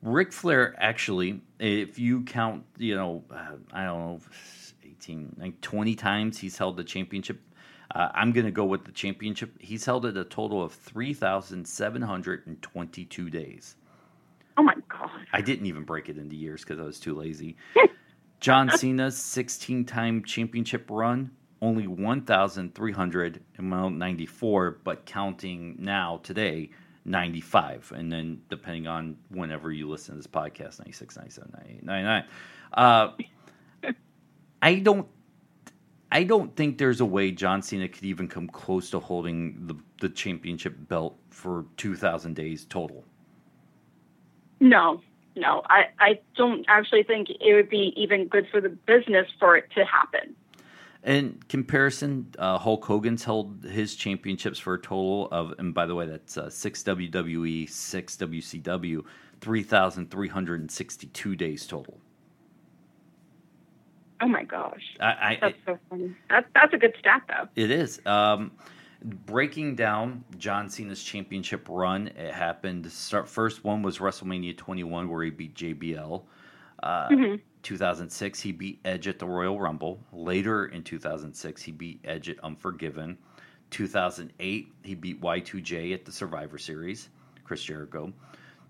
Ric 0.04 0.32
Flair 0.32 0.76
actually, 0.78 1.42
if 1.58 1.98
you 1.98 2.22
count, 2.24 2.64
you 2.76 2.94
know, 2.94 3.24
uh, 3.30 3.52
I 3.72 3.84
don't 3.84 3.98
know, 3.98 4.20
18, 4.84 5.36
like 5.38 5.58
20 5.62 5.94
times 5.94 6.36
he's 6.38 6.58
held 6.58 6.76
the 6.76 6.84
championship. 6.84 7.40
Uh, 7.94 8.10
I'm 8.14 8.32
going 8.32 8.44
to 8.44 8.52
go 8.52 8.66
with 8.66 8.84
the 8.84 8.92
championship. 8.92 9.50
He's 9.60 9.86
held 9.86 10.04
it 10.04 10.16
a 10.16 10.24
total 10.24 10.60
of 10.62 10.72
3,722 10.72 13.30
days. 13.30 13.76
Oh 14.56 14.62
my 14.62 14.74
God. 14.88 15.10
I 15.32 15.40
didn't 15.40 15.66
even 15.66 15.82
break 15.84 16.08
it 16.08 16.16
into 16.18 16.36
years 16.36 16.62
because 16.62 16.78
I 16.78 16.82
was 16.82 17.00
too 17.00 17.14
lazy. 17.14 17.56
John 18.40 18.70
Cena's 18.76 19.16
16 19.16 19.86
time 19.86 20.22
championship 20.22 20.90
run, 20.90 21.30
only 21.64 21.86
1,394, 21.86 24.78
but 24.84 25.06
counting 25.06 25.76
now 25.78 26.20
today, 26.22 26.68
95. 27.06 27.94
And 27.96 28.12
then 28.12 28.42
depending 28.50 28.86
on 28.86 29.16
whenever 29.30 29.72
you 29.72 29.88
listen 29.88 30.14
to 30.14 30.18
this 30.18 30.26
podcast, 30.26 30.78
96, 30.78 31.16
97, 31.16 31.52
98, 31.56 31.82
99. 31.82 32.24
Uh, 32.74 33.12
I 34.62 34.74
don't 34.76 35.08
I 36.12 36.22
don't 36.22 36.54
think 36.54 36.78
there's 36.78 37.00
a 37.00 37.04
way 37.04 37.32
John 37.32 37.60
Cena 37.60 37.88
could 37.88 38.04
even 38.04 38.28
come 38.28 38.46
close 38.46 38.88
to 38.90 39.00
holding 39.00 39.66
the, 39.66 39.74
the 40.00 40.08
championship 40.08 40.76
belt 40.86 41.18
for 41.30 41.64
2,000 41.76 42.36
days 42.36 42.66
total. 42.66 43.02
No, 44.60 45.00
no. 45.34 45.62
I, 45.68 45.86
I 45.98 46.20
don't 46.36 46.64
actually 46.68 47.02
think 47.02 47.30
it 47.30 47.54
would 47.54 47.68
be 47.68 47.92
even 47.96 48.28
good 48.28 48.46
for 48.48 48.60
the 48.60 48.68
business 48.68 49.26
for 49.40 49.56
it 49.56 49.68
to 49.74 49.84
happen. 49.84 50.36
In 51.04 51.38
comparison, 51.48 52.34
uh, 52.38 52.56
Hulk 52.56 52.84
Hogan's 52.84 53.22
held 53.24 53.62
his 53.64 53.94
championships 53.94 54.58
for 54.58 54.74
a 54.74 54.80
total 54.80 55.28
of, 55.30 55.52
and 55.58 55.74
by 55.74 55.84
the 55.84 55.94
way, 55.94 56.06
that's 56.06 56.38
uh, 56.38 56.48
six 56.48 56.82
WWE, 56.82 57.68
six 57.68 58.16
WCW, 58.16 59.04
3,362 59.42 61.36
days 61.36 61.66
total. 61.66 61.98
Oh 64.22 64.28
my 64.28 64.44
gosh. 64.44 64.96
I, 65.00 65.06
I, 65.06 65.38
that's 65.40 65.58
so 65.66 65.78
funny. 65.90 66.14
That, 66.30 66.46
that's 66.54 66.72
a 66.72 66.78
good 66.78 66.94
stat, 66.98 67.22
though. 67.28 67.48
It 67.54 67.70
is. 67.70 68.00
Um, 68.06 68.52
breaking 69.02 69.74
down 69.76 70.24
John 70.38 70.70
Cena's 70.70 71.02
championship 71.02 71.66
run, 71.68 72.08
it 72.08 72.32
happened. 72.32 72.90
Start, 72.90 73.28
first 73.28 73.62
one 73.62 73.82
was 73.82 73.98
WrestleMania 73.98 74.56
21, 74.56 75.10
where 75.10 75.22
he 75.22 75.30
beat 75.30 75.54
JBL. 75.54 76.22
Uh, 76.82 77.08
mm-hmm. 77.08 77.34
2006, 77.64 78.40
he 78.40 78.52
beat 78.52 78.78
Edge 78.84 79.08
at 79.08 79.18
the 79.18 79.26
Royal 79.26 79.58
Rumble. 79.58 79.98
Later 80.12 80.66
in 80.66 80.84
2006, 80.84 81.62
he 81.62 81.72
beat 81.72 81.98
Edge 82.04 82.28
at 82.28 82.38
Unforgiven. 82.44 83.18
2008, 83.70 84.68
he 84.82 84.94
beat 84.94 85.20
Y2J 85.20 85.94
at 85.94 86.04
the 86.04 86.12
Survivor 86.12 86.58
Series, 86.58 87.08
Chris 87.42 87.62
Jericho. 87.62 88.12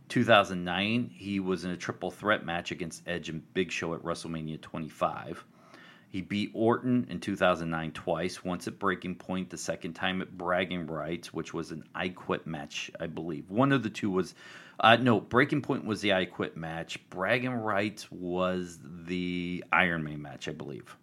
2009, 0.08 1.10
he 1.12 1.40
was 1.40 1.64
in 1.64 1.72
a 1.72 1.76
triple 1.76 2.10
threat 2.10 2.46
match 2.46 2.70
against 2.70 3.02
Edge 3.06 3.28
and 3.28 3.42
Big 3.52 3.70
Show 3.70 3.94
at 3.94 4.02
WrestleMania 4.02 4.60
25. 4.60 5.44
He 6.14 6.20
beat 6.20 6.52
Orton 6.54 7.08
in 7.10 7.18
2009 7.18 7.90
twice, 7.90 8.44
once 8.44 8.68
at 8.68 8.78
Breaking 8.78 9.16
Point, 9.16 9.50
the 9.50 9.58
second 9.58 9.94
time 9.94 10.22
at 10.22 10.38
Bragging 10.38 10.86
Rights, 10.86 11.34
which 11.34 11.52
was 11.52 11.72
an 11.72 11.82
I 11.92 12.10
Quit 12.10 12.46
match, 12.46 12.88
I 13.00 13.08
believe. 13.08 13.50
One 13.50 13.72
of 13.72 13.82
the 13.82 13.90
two 13.90 14.12
was, 14.12 14.36
uh, 14.78 14.94
no, 14.94 15.18
Breaking 15.18 15.60
Point 15.60 15.84
was 15.84 16.02
the 16.02 16.12
I 16.12 16.26
Quit 16.26 16.56
match. 16.56 17.00
Bragging 17.10 17.54
Rights 17.54 18.12
was 18.12 18.78
the 18.84 19.64
Iron 19.72 20.04
Man 20.04 20.22
match, 20.22 20.46
I 20.46 20.52
believe. 20.52 20.96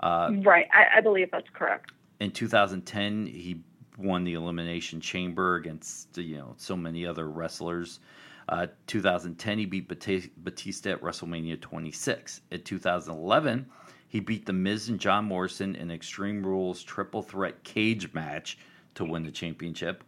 Uh, 0.00 0.32
right, 0.42 0.66
I, 0.74 0.98
I 0.98 1.00
believe 1.00 1.30
that's 1.30 1.48
correct. 1.54 1.92
In 2.20 2.30
2010, 2.30 3.24
he 3.24 3.62
won 3.96 4.24
the 4.24 4.34
Elimination 4.34 5.00
Chamber 5.00 5.54
against 5.54 6.18
you 6.18 6.36
know 6.36 6.52
so 6.58 6.76
many 6.76 7.06
other 7.06 7.30
wrestlers. 7.30 7.98
Uh, 8.46 8.66
2010, 8.88 9.56
he 9.56 9.64
beat 9.64 9.88
Batista 9.88 10.90
at 10.90 11.00
WrestleMania 11.00 11.58
26. 11.58 12.42
In 12.50 12.60
2011, 12.60 13.70
he 14.14 14.20
beat 14.20 14.46
The 14.46 14.52
Miz 14.52 14.90
and 14.90 15.00
John 15.00 15.24
Morrison 15.24 15.74
in 15.74 15.90
Extreme 15.90 16.46
Rules 16.46 16.84
triple 16.84 17.20
threat 17.20 17.64
cage 17.64 18.14
match 18.14 18.58
to 18.94 19.04
win 19.04 19.24
the 19.24 19.32
championship. 19.32 20.04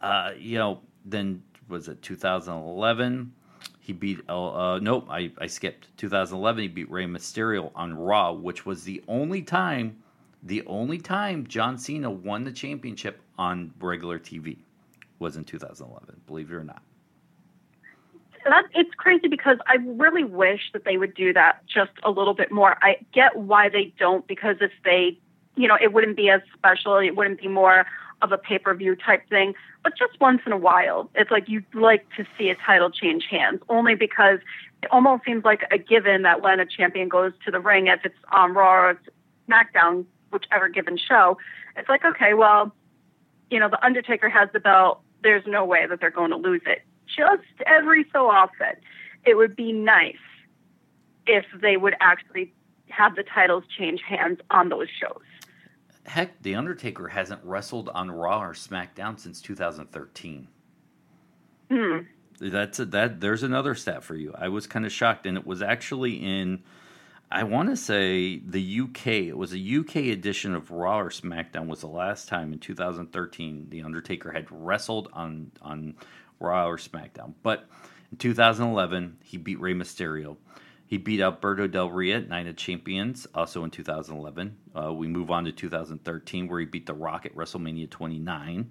Uh, 0.00 0.30
you 0.38 0.56
know, 0.56 0.80
then 1.04 1.42
was 1.68 1.88
it 1.88 2.00
2011? 2.00 3.30
He 3.78 3.92
beat, 3.92 4.26
uh, 4.30 4.78
nope, 4.80 5.08
I, 5.10 5.32
I 5.36 5.48
skipped. 5.48 5.94
2011, 5.98 6.62
he 6.62 6.68
beat 6.68 6.90
Rey 6.90 7.04
Mysterio 7.04 7.72
on 7.74 7.92
Raw, 7.92 8.32
which 8.32 8.64
was 8.64 8.84
the 8.84 9.04
only 9.06 9.42
time, 9.42 10.02
the 10.42 10.64
only 10.64 10.96
time 10.96 11.46
John 11.46 11.76
Cena 11.76 12.10
won 12.10 12.42
the 12.42 12.52
championship 12.52 13.20
on 13.36 13.74
regular 13.78 14.18
TV 14.18 14.56
was 15.18 15.36
in 15.36 15.44
2011, 15.44 16.22
believe 16.26 16.50
it 16.50 16.54
or 16.54 16.64
not 16.64 16.80
that 18.46 18.64
it's 18.74 18.94
crazy 18.94 19.28
because 19.28 19.58
I 19.66 19.76
really 19.84 20.24
wish 20.24 20.70
that 20.72 20.84
they 20.84 20.96
would 20.96 21.14
do 21.14 21.32
that 21.32 21.66
just 21.66 21.92
a 22.02 22.10
little 22.10 22.34
bit 22.34 22.50
more. 22.50 22.76
I 22.82 22.96
get 23.12 23.36
why 23.36 23.68
they 23.68 23.92
don't 23.98 24.26
because 24.26 24.56
if 24.60 24.72
they, 24.84 25.18
you 25.56 25.68
know, 25.68 25.76
it 25.80 25.92
wouldn't 25.92 26.16
be 26.16 26.30
as 26.30 26.40
special. 26.54 26.96
It 26.98 27.16
wouldn't 27.16 27.40
be 27.40 27.48
more 27.48 27.86
of 28.22 28.32
a 28.32 28.38
pay 28.38 28.58
per 28.58 28.74
view 28.74 28.96
type 28.96 29.28
thing. 29.28 29.54
But 29.82 29.96
just 29.96 30.20
once 30.20 30.40
in 30.46 30.52
a 30.52 30.56
while, 30.56 31.10
it's 31.14 31.30
like 31.30 31.48
you'd 31.48 31.64
like 31.74 32.06
to 32.16 32.24
see 32.38 32.48
a 32.50 32.54
title 32.54 32.90
change 32.90 33.26
hands, 33.30 33.60
only 33.68 33.94
because 33.94 34.38
it 34.82 34.90
almost 34.90 35.24
seems 35.24 35.44
like 35.44 35.62
a 35.70 35.78
given 35.78 36.22
that 36.22 36.42
when 36.42 36.60
a 36.60 36.66
champion 36.66 37.08
goes 37.08 37.32
to 37.44 37.50
the 37.50 37.60
ring, 37.60 37.88
if 37.88 38.00
it's 38.04 38.18
on 38.32 38.54
Raw 38.54 38.84
or 38.84 38.90
it's 38.90 39.08
SmackDown, 39.48 40.04
whichever 40.32 40.68
given 40.68 40.96
show, 40.96 41.36
it's 41.76 41.88
like 41.88 42.04
okay, 42.04 42.34
well, 42.34 42.74
you 43.50 43.58
know, 43.58 43.68
the 43.68 43.84
Undertaker 43.84 44.28
has 44.28 44.48
the 44.52 44.60
belt. 44.60 45.00
There's 45.22 45.46
no 45.46 45.64
way 45.64 45.86
that 45.86 46.00
they're 46.00 46.10
going 46.10 46.30
to 46.30 46.36
lose 46.36 46.62
it 46.66 46.82
just 47.16 47.42
every 47.66 48.06
so 48.12 48.28
often, 48.28 48.74
it 49.24 49.36
would 49.36 49.56
be 49.56 49.72
nice 49.72 50.16
if 51.26 51.44
they 51.60 51.76
would 51.76 51.94
actually 52.00 52.52
have 52.88 53.16
the 53.16 53.22
titles 53.22 53.64
change 53.76 54.00
hands 54.06 54.38
on 54.50 54.68
those 54.68 54.88
shows. 55.00 55.22
Heck, 56.06 56.40
The 56.42 56.54
Undertaker 56.54 57.08
hasn't 57.08 57.40
wrestled 57.42 57.88
on 57.88 58.10
Raw 58.10 58.40
or 58.40 58.52
SmackDown 58.52 59.18
since 59.18 59.40
2013. 59.40 60.46
Hmm. 61.70 61.98
That's 62.38 62.78
a, 62.78 62.84
that. 62.86 63.20
There's 63.20 63.42
another 63.42 63.74
stat 63.74 64.04
for 64.04 64.14
you. 64.14 64.32
I 64.36 64.48
was 64.48 64.66
kind 64.66 64.84
of 64.84 64.92
shocked, 64.92 65.26
and 65.26 65.36
it 65.36 65.46
was 65.46 65.62
actually 65.62 66.14
in. 66.14 66.62
I 67.30 67.42
want 67.42 67.70
to 67.70 67.76
say 67.76 68.38
the 68.38 68.80
UK. 68.82 69.06
It 69.06 69.36
was 69.38 69.52
a 69.52 69.76
UK 69.78 69.96
edition 69.96 70.54
of 70.54 70.70
Raw 70.70 71.00
or 71.00 71.10
SmackDown. 71.10 71.66
Was 71.66 71.80
the 71.80 71.88
last 71.88 72.28
time 72.28 72.52
in 72.52 72.58
2013 72.58 73.66
the 73.70 73.82
Undertaker 73.82 74.32
had 74.32 74.46
wrestled 74.50 75.08
on 75.12 75.50
on 75.62 75.94
Raw 76.40 76.68
or 76.68 76.76
SmackDown. 76.76 77.34
But 77.42 77.68
in 78.10 78.18
2011, 78.18 79.18
he 79.22 79.36
beat 79.36 79.60
Rey 79.60 79.74
Mysterio. 79.74 80.36
He 80.86 80.98
beat 80.98 81.20
Alberto 81.20 81.66
Del 81.66 81.90
Rio 81.90 82.18
at 82.18 82.28
Night 82.28 82.46
of 82.46 82.56
Champions, 82.56 83.26
also 83.34 83.64
in 83.64 83.70
2011. 83.70 84.56
Uh, 84.74 84.92
we 84.92 85.08
move 85.08 85.30
on 85.30 85.44
to 85.44 85.52
2013, 85.52 86.46
where 86.46 86.60
he 86.60 86.66
beat 86.66 86.86
The 86.86 86.94
Rock 86.94 87.26
at 87.26 87.34
WrestleMania 87.34 87.90
29. 87.90 88.70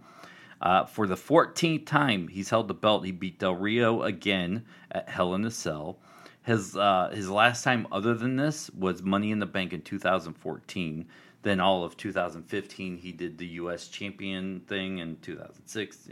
Uh, 0.62 0.86
for 0.86 1.08
the 1.08 1.16
14th 1.16 1.86
time 1.86 2.30
he's 2.30 2.50
held 2.50 2.70
the 2.70 2.74
belt, 2.74 3.06
he 3.06 3.12
beat 3.12 3.40
Del 3.40 3.56
Rio 3.56 4.04
again 4.04 4.66
at 4.92 5.10
Hell 5.10 5.36
in 5.36 5.44
a 5.44 5.52
Cell. 5.52 6.00
His 6.44 6.78
uh, 6.78 7.10
his 7.14 7.30
last 7.30 7.64
time 7.64 7.88
other 7.92 8.14
than 8.14 8.36
this 8.36 8.70
was 8.70 9.02
Money 9.02 9.32
in 9.32 9.40
the 9.40 9.46
Bank 9.48 9.74
in 9.74 9.82
2014. 9.82 11.08
Then 11.42 11.60
all 11.60 11.84
of 11.84 11.98
2015 11.98 12.98
he 12.98 13.12
did 13.12 13.38
the 13.38 13.48
U.S. 13.48 13.88
Champion 13.88 14.62
thing 14.62 15.00
in 15.00 15.18
2006. 15.18 16.10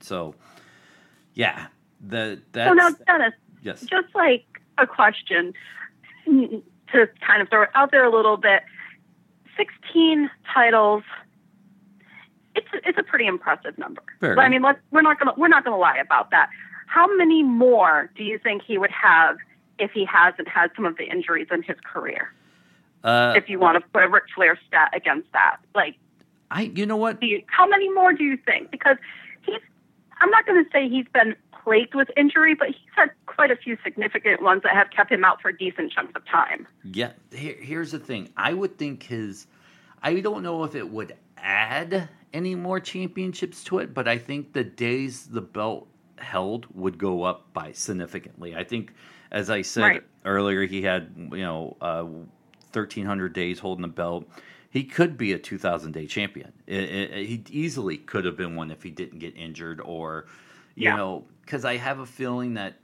So 0.00 0.34
yeah, 1.34 1.66
the 2.00 2.40
that's. 2.52 2.70
So 2.70 2.74
now, 2.74 2.90
Dennis. 3.06 3.34
Yes. 3.62 3.80
Just 3.82 4.14
like 4.14 4.44
a 4.78 4.86
question 4.86 5.54
to 6.26 7.08
kind 7.26 7.40
of 7.42 7.48
throw 7.48 7.62
it 7.62 7.70
out 7.74 7.90
there 7.90 8.04
a 8.04 8.10
little 8.10 8.36
bit. 8.36 8.62
Sixteen 9.56 10.30
titles. 10.52 11.04
It's 12.54 12.66
a, 12.74 12.88
it's 12.88 12.98
a 12.98 13.02
pretty 13.02 13.26
impressive 13.26 13.78
number. 13.78 14.02
But, 14.20 14.38
I 14.38 14.48
mean, 14.48 14.62
let's, 14.62 14.78
we're 14.90 15.02
not 15.02 15.18
gonna 15.18 15.32
we're 15.36 15.48
not 15.48 15.64
gonna 15.64 15.78
lie 15.78 15.96
about 15.98 16.30
that. 16.32 16.50
How 16.86 17.06
many 17.16 17.42
more 17.42 18.10
do 18.16 18.24
you 18.24 18.38
think 18.38 18.62
he 18.62 18.76
would 18.76 18.90
have 18.90 19.36
if 19.78 19.92
he 19.92 20.04
hasn't 20.04 20.48
had 20.48 20.70
some 20.76 20.84
of 20.84 20.96
the 20.98 21.04
injuries 21.04 21.48
in 21.50 21.62
his 21.62 21.76
career? 21.84 22.32
Uh, 23.04 23.32
if 23.36 23.48
you 23.48 23.58
want 23.58 23.82
to 23.82 23.88
put 23.90 24.02
a 24.02 24.08
Ric 24.08 24.24
Flair 24.34 24.58
stat 24.68 24.90
against 24.94 25.32
that, 25.32 25.56
like, 25.74 25.96
I, 26.50 26.70
you 26.74 26.84
know 26.84 26.96
what? 26.96 27.22
You, 27.22 27.42
how 27.46 27.66
many 27.66 27.88
more 27.92 28.12
do 28.12 28.22
you 28.22 28.36
think? 28.36 28.70
Because 28.70 28.96
he's 29.40 29.60
I'm 30.22 30.30
not 30.30 30.46
going 30.46 30.64
to 30.64 30.70
say 30.70 30.88
he's 30.88 31.08
been 31.12 31.34
plagued 31.64 31.94
with 31.94 32.08
injury, 32.16 32.54
but 32.54 32.68
he's 32.68 32.76
had 32.94 33.10
quite 33.26 33.50
a 33.50 33.56
few 33.56 33.76
significant 33.82 34.40
ones 34.40 34.62
that 34.62 34.72
have 34.72 34.90
kept 34.90 35.10
him 35.10 35.24
out 35.24 35.42
for 35.42 35.50
decent 35.50 35.92
chunks 35.92 36.12
of 36.14 36.24
time. 36.26 36.66
Yeah, 36.84 37.12
here, 37.32 37.56
here's 37.58 37.90
the 37.90 37.98
thing. 37.98 38.30
I 38.36 38.52
would 38.54 38.78
think 38.78 39.02
his. 39.02 39.46
I 40.00 40.20
don't 40.20 40.42
know 40.42 40.64
if 40.64 40.74
it 40.74 40.88
would 40.88 41.16
add 41.36 42.08
any 42.32 42.54
more 42.54 42.78
championships 42.78 43.64
to 43.64 43.78
it, 43.78 43.94
but 43.94 44.06
I 44.06 44.18
think 44.18 44.52
the 44.52 44.64
days 44.64 45.26
the 45.26 45.40
belt 45.40 45.88
held 46.18 46.66
would 46.72 46.98
go 46.98 47.24
up 47.24 47.52
by 47.52 47.72
significantly. 47.72 48.54
I 48.54 48.62
think, 48.62 48.92
as 49.32 49.50
I 49.50 49.62
said 49.62 49.82
right. 49.82 50.02
earlier, 50.24 50.66
he 50.66 50.82
had 50.82 51.12
you 51.16 51.42
know 51.42 51.76
uh, 51.80 52.02
1,300 52.02 53.32
days 53.32 53.58
holding 53.58 53.82
the 53.82 53.88
belt 53.88 54.26
he 54.72 54.84
could 54.84 55.18
be 55.18 55.34
a 55.34 55.38
2,000 55.38 55.92
day 55.92 56.06
champion. 56.06 56.50
It, 56.66 56.84
it, 56.84 57.26
he 57.26 57.44
easily 57.50 57.98
could 57.98 58.24
have 58.24 58.38
been 58.38 58.56
one 58.56 58.70
if 58.70 58.82
he 58.82 58.90
didn't 58.90 59.18
get 59.18 59.36
injured, 59.36 59.82
or 59.82 60.24
you 60.74 60.84
yeah. 60.84 60.96
know, 60.96 61.26
because 61.42 61.66
I 61.66 61.76
have 61.76 61.98
a 61.98 62.06
feeling 62.06 62.54
that 62.54 62.78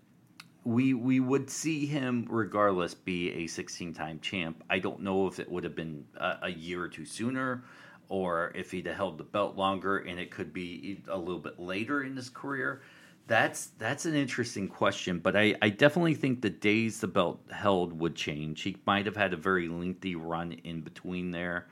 we 0.64 0.92
we 0.92 1.18
would 1.18 1.48
see 1.48 1.86
him 1.86 2.26
regardless 2.28 2.92
be 2.92 3.32
a 3.32 3.46
16 3.46 3.94
time 3.94 4.20
champ. 4.20 4.62
I 4.68 4.80
don't 4.80 5.00
know 5.00 5.26
if 5.28 5.40
it 5.40 5.50
would 5.50 5.64
have 5.64 5.74
been 5.74 6.04
a, 6.18 6.36
a 6.42 6.50
year 6.50 6.82
or 6.82 6.88
two 6.88 7.06
sooner, 7.06 7.64
or 8.10 8.52
if 8.54 8.70
he'd 8.70 8.86
have 8.86 8.96
held 8.96 9.16
the 9.16 9.24
belt 9.24 9.56
longer, 9.56 9.96
and 9.96 10.20
it 10.20 10.30
could 10.30 10.52
be 10.52 11.00
a 11.08 11.16
little 11.16 11.40
bit 11.40 11.58
later 11.58 12.02
in 12.02 12.14
his 12.14 12.28
career. 12.28 12.82
That's 13.28 13.66
that's 13.78 14.06
an 14.06 14.14
interesting 14.14 14.68
question, 14.68 15.18
but 15.18 15.36
I, 15.36 15.54
I 15.60 15.68
definitely 15.68 16.14
think 16.14 16.40
the 16.40 16.48
days 16.50 17.00
the 17.00 17.08
belt 17.08 17.40
held 17.52 17.92
would 18.00 18.16
change. 18.16 18.62
He 18.62 18.78
might 18.86 19.04
have 19.04 19.16
had 19.16 19.34
a 19.34 19.36
very 19.36 19.68
lengthy 19.68 20.16
run 20.16 20.52
in 20.52 20.80
between 20.80 21.30
there, 21.30 21.68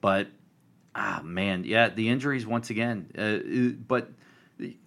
But 0.00 0.26
ah 0.96 1.20
man, 1.22 1.62
yeah, 1.64 1.88
the 1.88 2.08
injuries 2.08 2.46
once 2.48 2.70
again. 2.70 3.10
Uh, 3.16 3.78
but 3.86 4.10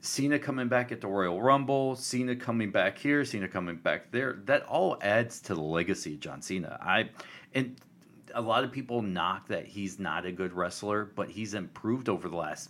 Cena 0.02 0.38
coming 0.38 0.68
back 0.68 0.92
at 0.92 1.00
the 1.00 1.08
Royal 1.08 1.42
Rumble, 1.42 1.96
Cena 1.96 2.36
coming 2.36 2.72
back 2.72 2.98
here, 2.98 3.24
Cena 3.24 3.48
coming 3.48 3.78
back 3.78 4.12
there. 4.12 4.40
That 4.46 4.64
all 4.66 4.98
adds 5.02 5.40
to 5.44 5.56
the 5.56 5.62
legacy 5.62 6.16
of 6.16 6.20
John 6.20 6.42
Cena. 6.42 6.78
I 6.82 7.10
and 7.54 7.78
a 8.36 8.42
lot 8.42 8.66
of 8.66 8.72
people 8.74 9.02
knock 9.02 9.48
that 9.48 9.66
he's 9.66 9.98
not 9.98 10.26
a 10.26 10.32
good 10.34 10.52
wrestler, 10.52 11.06
but 11.06 11.30
he's 11.30 11.54
improved 11.54 12.10
over 12.10 12.28
the 12.28 12.36
last 12.36 12.70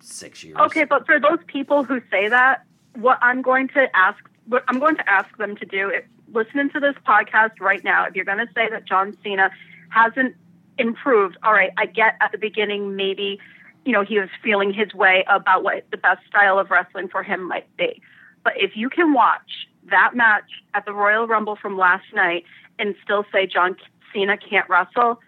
six 0.00 0.42
years. 0.42 0.56
Okay, 0.58 0.84
but 0.84 1.04
for 1.04 1.20
those 1.20 1.40
people 1.48 1.84
who 1.84 2.00
say 2.10 2.28
that, 2.28 2.64
what 2.98 3.18
I'm 3.22 3.42
going 3.42 3.68
to 3.68 3.86
ask, 3.94 4.18
what 4.46 4.64
I'm 4.68 4.78
going 4.80 4.96
to 4.96 5.08
ask 5.08 5.36
them 5.36 5.56
to 5.56 5.64
do, 5.64 5.88
is 5.90 6.02
listening 6.32 6.70
to 6.70 6.80
this 6.80 6.94
podcast 7.06 7.60
right 7.60 7.82
now, 7.84 8.06
if 8.06 8.14
you're 8.16 8.24
going 8.24 8.38
to 8.38 8.52
say 8.54 8.68
that 8.70 8.84
John 8.84 9.16
Cena 9.22 9.50
hasn't 9.90 10.34
improved, 10.78 11.36
all 11.42 11.52
right, 11.52 11.70
I 11.78 11.86
get 11.86 12.16
at 12.20 12.32
the 12.32 12.38
beginning 12.38 12.96
maybe, 12.96 13.38
you 13.84 13.92
know, 13.92 14.04
he 14.04 14.18
was 14.18 14.28
feeling 14.42 14.72
his 14.72 14.92
way 14.94 15.24
about 15.28 15.62
what 15.62 15.84
the 15.90 15.96
best 15.96 16.26
style 16.26 16.58
of 16.58 16.70
wrestling 16.70 17.08
for 17.08 17.22
him 17.22 17.46
might 17.46 17.74
be. 17.76 18.02
But 18.42 18.54
if 18.56 18.72
you 18.76 18.90
can 18.90 19.12
watch 19.12 19.68
that 19.90 20.14
match 20.14 20.50
at 20.74 20.84
the 20.84 20.92
Royal 20.92 21.26
Rumble 21.26 21.56
from 21.56 21.78
last 21.78 22.04
night 22.12 22.44
and 22.78 22.94
still 23.02 23.24
say 23.32 23.46
John 23.46 23.76
Cena 24.12 24.36
can't 24.36 24.68
wrestle, 24.68 25.20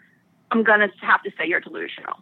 I'm 0.50 0.64
going 0.64 0.80
to 0.80 0.88
have 1.00 1.22
to 1.22 1.30
say 1.38 1.46
you're 1.46 1.60
delusional. 1.60 2.20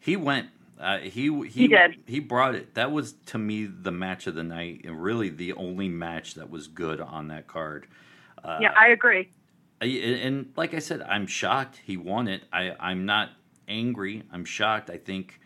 He 0.00 0.16
went 0.16 0.48
uh, 0.80 0.98
he, 0.98 1.28
he 1.28 1.48
he 1.48 1.68
did. 1.68 1.96
He 2.06 2.20
brought 2.20 2.54
it. 2.54 2.74
That 2.74 2.92
was 2.92 3.14
to 3.26 3.38
me 3.38 3.66
the 3.66 3.90
match 3.90 4.26
of 4.26 4.34
the 4.34 4.44
night, 4.44 4.82
and 4.84 5.02
really 5.02 5.28
the 5.28 5.52
only 5.54 5.88
match 5.88 6.34
that 6.34 6.50
was 6.50 6.68
good 6.68 7.00
on 7.00 7.28
that 7.28 7.46
card. 7.46 7.86
Uh, 8.44 8.58
yeah, 8.60 8.72
I 8.78 8.88
agree. 8.88 9.30
I, 9.80 9.86
and 9.86 10.52
like 10.56 10.74
I 10.74 10.78
said, 10.78 11.02
I'm 11.02 11.26
shocked 11.26 11.80
he 11.84 11.96
won 11.96 12.28
it. 12.28 12.42
I, 12.52 12.74
I'm 12.78 13.06
not 13.06 13.30
angry. 13.68 14.22
I'm 14.32 14.44
shocked. 14.44 14.90
I 14.90 14.96
think, 14.96 15.40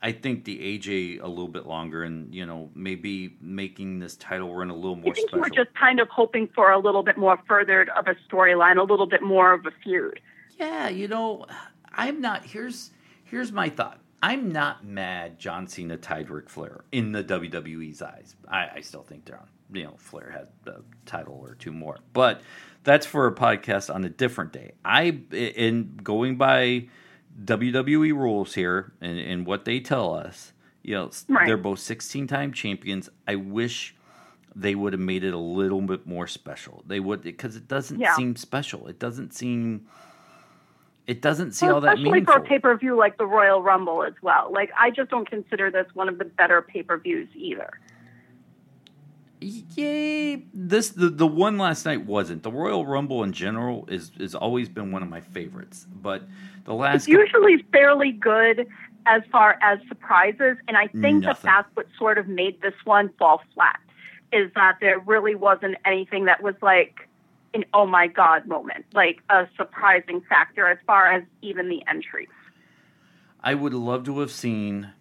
I 0.00 0.12
think 0.12 0.44
the 0.44 0.58
AJ 0.78 1.22
a 1.22 1.26
little 1.26 1.48
bit 1.48 1.66
longer, 1.66 2.02
and 2.02 2.34
you 2.34 2.46
know 2.46 2.70
maybe 2.74 3.36
making 3.40 4.00
this 4.00 4.16
title 4.16 4.54
run 4.54 4.70
a 4.70 4.74
little 4.74 4.96
more. 4.96 5.12
I 5.12 5.14
think 5.14 5.28
special. 5.28 5.40
we're 5.42 5.64
just 5.64 5.74
kind 5.74 6.00
of 6.00 6.08
hoping 6.08 6.48
for 6.54 6.72
a 6.72 6.78
little 6.78 7.02
bit 7.02 7.16
more 7.16 7.38
furthered 7.46 7.90
of 7.90 8.06
a 8.08 8.16
storyline, 8.28 8.76
a 8.76 8.82
little 8.82 9.06
bit 9.06 9.22
more 9.22 9.52
of 9.52 9.66
a 9.66 9.70
feud. 9.82 10.20
Yeah, 10.58 10.88
you 10.88 11.06
know, 11.06 11.46
I'm 11.92 12.20
not. 12.20 12.44
Here's 12.44 12.90
here's 13.24 13.52
my 13.52 13.68
thought. 13.68 14.00
I'm 14.22 14.50
not 14.50 14.84
mad 14.84 15.38
John 15.38 15.66
Cena 15.66 15.96
tied 15.96 16.30
Ric 16.30 16.48
Flair 16.50 16.84
in 16.92 17.12
the 17.12 17.22
WWE's 17.22 18.02
eyes. 18.02 18.34
I, 18.48 18.68
I 18.76 18.80
still 18.80 19.02
think 19.02 19.24
they're 19.24 19.38
on. 19.38 19.48
You 19.72 19.84
know, 19.84 19.94
Flair 19.98 20.30
had 20.30 20.72
a 20.72 20.80
title 21.04 21.38
or 21.40 21.54
two 21.54 21.72
more, 21.72 21.98
but 22.14 22.40
that's 22.84 23.04
for 23.06 23.26
a 23.26 23.34
podcast 23.34 23.94
on 23.94 24.04
a 24.04 24.08
different 24.08 24.52
day. 24.52 24.72
I 24.84 25.20
in 25.30 25.98
going 26.02 26.36
by 26.36 26.88
WWE 27.44 28.12
rules 28.14 28.54
here 28.54 28.92
and, 29.00 29.18
and 29.18 29.46
what 29.46 29.64
they 29.64 29.80
tell 29.80 30.14
us. 30.14 30.52
You 30.82 30.94
know, 30.94 31.10
right. 31.28 31.46
they're 31.46 31.58
both 31.58 31.80
16 31.80 32.26
time 32.28 32.52
champions. 32.52 33.10
I 33.26 33.34
wish 33.36 33.94
they 34.56 34.74
would 34.74 34.94
have 34.94 35.00
made 35.00 35.22
it 35.22 35.34
a 35.34 35.38
little 35.38 35.82
bit 35.82 36.06
more 36.06 36.26
special. 36.26 36.82
They 36.86 36.98
would 36.98 37.20
because 37.22 37.56
it 37.56 37.68
doesn't 37.68 38.00
Yeah. 38.00 38.16
seem 38.16 38.36
special. 38.36 38.88
It 38.88 38.98
doesn't 38.98 39.34
seem. 39.34 39.86
It 41.08 41.22
doesn't 41.22 41.52
see 41.52 41.64
Well, 41.66 41.76
all 41.76 41.80
that 41.80 41.94
especially 41.94 42.10
meaningful. 42.12 42.34
for 42.34 42.40
a 42.40 42.44
pay 42.44 42.58
per 42.60 42.76
view 42.76 42.94
like 42.94 43.16
the 43.16 43.26
Royal 43.26 43.62
Rumble 43.62 44.04
as 44.04 44.12
well. 44.22 44.52
Like 44.52 44.70
I 44.78 44.90
just 44.90 45.10
don't 45.10 45.28
consider 45.28 45.70
this 45.70 45.86
one 45.94 46.08
of 46.08 46.18
the 46.18 46.26
better 46.26 46.60
pay 46.62 46.82
per 46.84 46.98
views 46.98 47.28
either. 47.34 47.70
Yay! 49.40 50.44
This 50.52 50.90
the 50.90 51.08
the 51.08 51.26
one 51.26 51.58
last 51.58 51.86
night 51.86 52.04
wasn't. 52.04 52.42
The 52.42 52.50
Royal 52.52 52.84
Rumble 52.84 53.22
in 53.22 53.32
general 53.32 53.86
is 53.88 54.10
is 54.18 54.34
always 54.34 54.68
been 54.68 54.90
one 54.92 55.02
of 55.02 55.08
my 55.08 55.20
favorites, 55.20 55.86
but 56.02 56.22
the 56.64 56.74
last 56.74 56.96
It's 56.96 57.08
usually 57.08 57.64
fairly 57.72 58.12
good 58.12 58.66
as 59.06 59.22
far 59.30 59.56
as 59.62 59.78
surprises, 59.88 60.56
and 60.66 60.76
I 60.76 60.88
think 60.88 61.22
that 61.22 61.28
Nothing. 61.28 61.50
that's 61.50 61.68
what 61.76 61.86
sort 61.96 62.18
of 62.18 62.26
made 62.28 62.60
this 62.60 62.74
one 62.84 63.10
fall 63.18 63.40
flat. 63.54 63.78
Is 64.32 64.50
that 64.56 64.78
there 64.80 64.98
really 64.98 65.36
wasn't 65.36 65.76
anything 65.84 66.24
that 66.26 66.42
was 66.42 66.56
like 66.60 67.08
an 67.54 67.64
oh 67.74 67.86
my 67.86 68.06
god 68.06 68.46
moment, 68.46 68.84
like 68.92 69.22
a 69.30 69.48
surprising 69.56 70.22
factor 70.28 70.66
as 70.66 70.78
far 70.86 71.10
as 71.10 71.22
even 71.42 71.68
the 71.68 71.82
entries. 71.88 72.28
I 73.40 73.54
would 73.54 73.74
love 73.74 74.04
to 74.04 74.20
have 74.20 74.30
seen. 74.30 74.92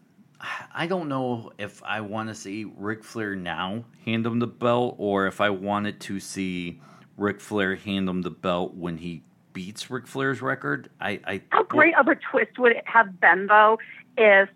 I 0.73 0.85
don't 0.85 1.09
know 1.09 1.51
if 1.57 1.81
I 1.83 2.01
want 2.01 2.29
to 2.29 2.35
see 2.35 2.65
Ric 2.77 3.03
Flair 3.03 3.35
now 3.35 3.85
hand 4.05 4.25
him 4.25 4.39
the 4.39 4.47
belt, 4.47 4.95
or 4.99 5.25
if 5.25 5.41
I 5.41 5.49
wanted 5.49 5.99
to 6.01 6.19
see 6.19 6.79
Ric 7.17 7.41
Flair 7.41 7.75
hand 7.75 8.07
him 8.07 8.21
the 8.21 8.29
belt 8.29 8.75
when 8.75 8.97
he 8.97 9.23
beats 9.53 9.89
Ric 9.89 10.05
Flair's 10.05 10.41
record. 10.41 10.89
I, 11.01 11.19
I 11.25 11.41
How 11.49 11.63
great 11.63 11.97
of 11.97 12.07
a 12.07 12.15
twist 12.15 12.59
would 12.59 12.73
it 12.73 12.87
have 12.87 13.19
been, 13.19 13.47
though, 13.47 13.79
if 14.15 14.49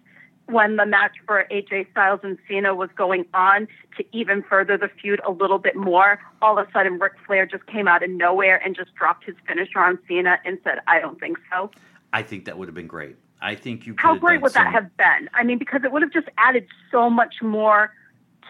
when 0.51 0.75
the 0.75 0.85
match 0.85 1.13
for 1.25 1.45
AJ 1.51 1.91
Styles 1.91 2.19
and 2.23 2.37
Cena 2.47 2.75
was 2.75 2.89
going 2.95 3.25
on 3.33 3.67
to 3.97 4.05
even 4.11 4.43
further 4.43 4.77
the 4.77 4.89
feud 5.01 5.21
a 5.25 5.31
little 5.31 5.57
bit 5.57 5.75
more, 5.75 6.19
all 6.41 6.57
of 6.57 6.67
a 6.67 6.71
sudden 6.71 6.99
Ric 6.99 7.13
Flair 7.25 7.45
just 7.45 7.65
came 7.67 7.87
out 7.87 8.03
of 8.03 8.09
nowhere 8.09 8.61
and 8.63 8.75
just 8.75 8.93
dropped 8.95 9.25
his 9.25 9.35
finisher 9.47 9.79
on 9.79 9.97
Cena 10.07 10.37
and 10.45 10.57
said, 10.63 10.79
I 10.87 10.99
don't 10.99 11.19
think 11.19 11.37
so. 11.51 11.71
I 12.13 12.23
think 12.23 12.45
that 12.45 12.57
would 12.57 12.67
have 12.67 12.75
been 12.75 12.87
great. 12.87 13.15
I 13.41 13.55
think 13.55 13.87
you. 13.87 13.93
Could 13.93 14.01
How 14.01 14.13
have 14.13 14.21
great 14.21 14.35
done 14.35 14.43
would 14.43 14.53
that 14.53 14.71
have 14.71 14.95
been? 14.97 15.29
I 15.33 15.43
mean, 15.43 15.57
because 15.57 15.81
it 15.83 15.91
would 15.91 16.01
have 16.01 16.13
just 16.13 16.27
added 16.37 16.67
so 16.91 17.09
much 17.09 17.35
more 17.41 17.93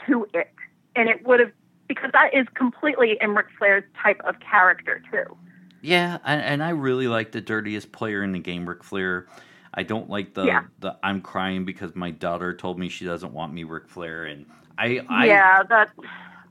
to 0.08 0.28
it. 0.34 0.52
And 0.96 1.08
it 1.08 1.26
would 1.26 1.40
have, 1.40 1.52
because 1.88 2.12
that 2.12 2.34
is 2.34 2.48
completely 2.54 3.18
in 3.22 3.34
Ric 3.34 3.46
Flair's 3.58 3.86
type 4.02 4.20
of 4.26 4.36
character, 4.42 5.02
too. 5.10 5.38
Yeah, 5.82 6.18
and, 6.26 6.42
and 6.42 6.64
I 6.64 6.70
really 6.72 7.08
like 7.08 7.32
the 7.32 7.42
dirtiest 7.42 7.92
player 7.92 8.24
in 8.24 8.34
the 8.34 8.40
game, 8.40 8.68
Ric 8.68 8.84
Flair. 8.84 9.28
I 9.74 9.84
don't 9.84 10.10
like 10.10 10.34
the 10.36 10.46
Yeah. 10.48 10.64
the 10.80 10.98
I'm 11.04 11.22
crying 11.22 11.66
because 11.66 11.96
my 11.96 12.12
daughter 12.12 12.56
told 12.56 12.80
me 12.80 12.90
she 12.90 13.06
doesn't 13.06 13.34
want 13.34 13.54
me, 13.54 13.64
Ric 13.66 13.88
Flair, 13.90 14.26
and 14.26 14.46
I 14.78 15.02
I 15.10 15.28
yeah, 15.28 15.64
that. 15.70 15.90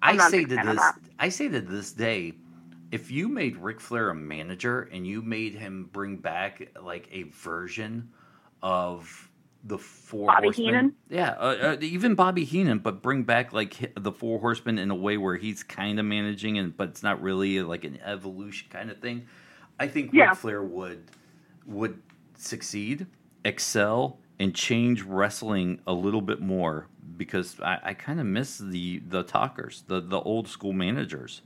I 0.02 0.12
I'm 0.12 0.20
a 0.20 0.30
say 0.30 0.46
to 0.46 0.59
this. 0.59 0.98
I 1.18 1.30
say 1.30 1.48
to 1.48 1.61
this 1.61 1.92
day, 1.92 2.35
if 2.92 3.11
you 3.11 3.28
made 3.28 3.56
Ric 3.59 3.80
Flair 3.80 4.11
a 4.11 4.14
manager 4.16 4.88
and 4.92 5.06
you 5.06 5.22
made 5.22 5.54
him 5.54 5.90
bring 5.92 6.18
back 6.18 6.70
like 6.83 7.09
a 7.12 7.24
version 7.24 8.11
of 8.62 9.30
the 9.64 9.78
four 9.78 10.33
Bobby 10.33 10.37
horsemen, 10.37 10.62
Heenan? 10.64 10.94
yeah, 11.11 11.33
uh, 11.38 11.74
uh, 11.74 11.76
even 11.83 12.14
Bobby 12.14 12.44
Heenan, 12.44 12.80
but 12.80 13.02
bring 13.02 13.24
back 13.24 13.52
like 13.52 13.92
the 13.96 14.12
four 14.12 14.40
horsemen 14.40 14.78
in 14.78 14.90
a 14.90 14.94
way 14.96 15.18
where 15.18 15.37
he's 15.37 15.62
kind 15.62 16.00
of 16.00 16.06
managing 16.06 16.59
and 16.59 16.76
but 16.76 16.90
it's 16.90 17.02
not 17.02 17.22
really 17.22 17.62
like 17.62 17.85
an 17.85 17.98
evolution 18.04 18.68
kind 18.70 18.90
of 18.90 19.00
thing. 19.00 19.26
I 19.78 19.88
think 19.88 20.12
Yeah. 20.12 20.30
Ric 20.30 20.35
Flair 20.35 20.62
would 20.62 21.04
would 21.66 22.02
succeed, 22.40 23.07
excel, 23.44 24.18
and 24.38 24.55
change 24.55 25.03
wrestling 25.03 25.81
a 25.87 25.92
little 25.92 26.22
bit 26.22 26.40
more 26.40 26.88
because 27.16 27.61
I, 27.61 27.79
I 27.85 27.94
kind 27.94 28.20
of 28.20 28.26
miss 28.26 28.59
the 28.59 29.03
the 29.07 29.22
talkers, 29.22 29.85
the 29.87 30.00
the 30.00 30.20
old 30.20 30.48
school 30.48 30.72
managers. 30.72 31.42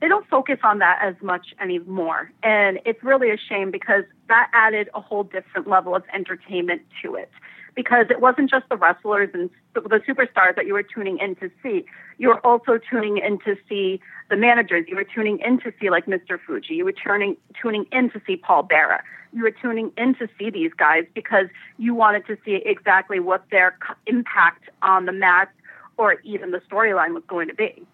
they 0.00 0.08
don't 0.08 0.26
focus 0.28 0.58
on 0.62 0.78
that 0.78 1.00
as 1.02 1.14
much 1.22 1.54
anymore. 1.60 2.30
And 2.42 2.78
it's 2.84 3.02
really 3.02 3.30
a 3.30 3.36
shame 3.36 3.70
because 3.70 4.04
that 4.28 4.50
added 4.52 4.88
a 4.94 5.00
whole 5.00 5.24
different 5.24 5.68
level 5.68 5.94
of 5.94 6.04
entertainment 6.14 6.82
to 7.02 7.16
it. 7.16 7.30
Because 7.74 8.06
it 8.10 8.20
wasn't 8.20 8.50
just 8.50 8.68
the 8.68 8.76
wrestlers 8.76 9.30
and 9.34 9.50
the 9.74 10.00
superstars 10.08 10.56
that 10.56 10.66
you 10.66 10.72
were 10.72 10.82
tuning 10.82 11.18
in 11.18 11.36
to 11.36 11.50
see. 11.62 11.84
You 12.18 12.28
were 12.28 12.46
also 12.46 12.78
tuning 12.78 13.18
in 13.18 13.38
to 13.40 13.56
see 13.68 14.00
the 14.30 14.36
managers. 14.36 14.86
You 14.88 14.96
were 14.96 15.04
tuning 15.04 15.38
in 15.40 15.60
to 15.60 15.72
see 15.80 15.90
like 15.90 16.06
Mr. 16.06 16.38
Fuji. 16.44 16.74
You 16.74 16.84
were 16.84 16.92
turning, 16.92 17.36
tuning 17.60 17.86
in 17.92 18.10
to 18.10 18.20
see 18.26 18.36
Paul 18.36 18.64
Bearer. 18.64 19.02
You 19.32 19.42
were 19.42 19.50
tuning 19.50 19.92
in 19.96 20.14
to 20.16 20.28
see 20.38 20.50
these 20.50 20.72
guys 20.76 21.04
because 21.14 21.46
you 21.76 21.94
wanted 21.94 22.26
to 22.26 22.38
see 22.44 22.62
exactly 22.64 23.20
what 23.20 23.44
their 23.50 23.76
impact 24.06 24.70
on 24.82 25.04
the 25.04 25.12
match 25.12 25.50
or 25.98 26.20
even 26.24 26.52
the 26.52 26.60
storyline 26.70 27.12
was 27.12 27.22
going 27.28 27.48
to 27.48 27.54
be. 27.54 27.84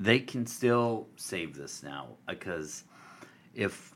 They 0.00 0.18
can 0.18 0.46
still 0.46 1.06
save 1.16 1.54
this 1.54 1.82
now 1.82 2.08
uh, 2.26 2.32
because 2.32 2.84
if 3.54 3.91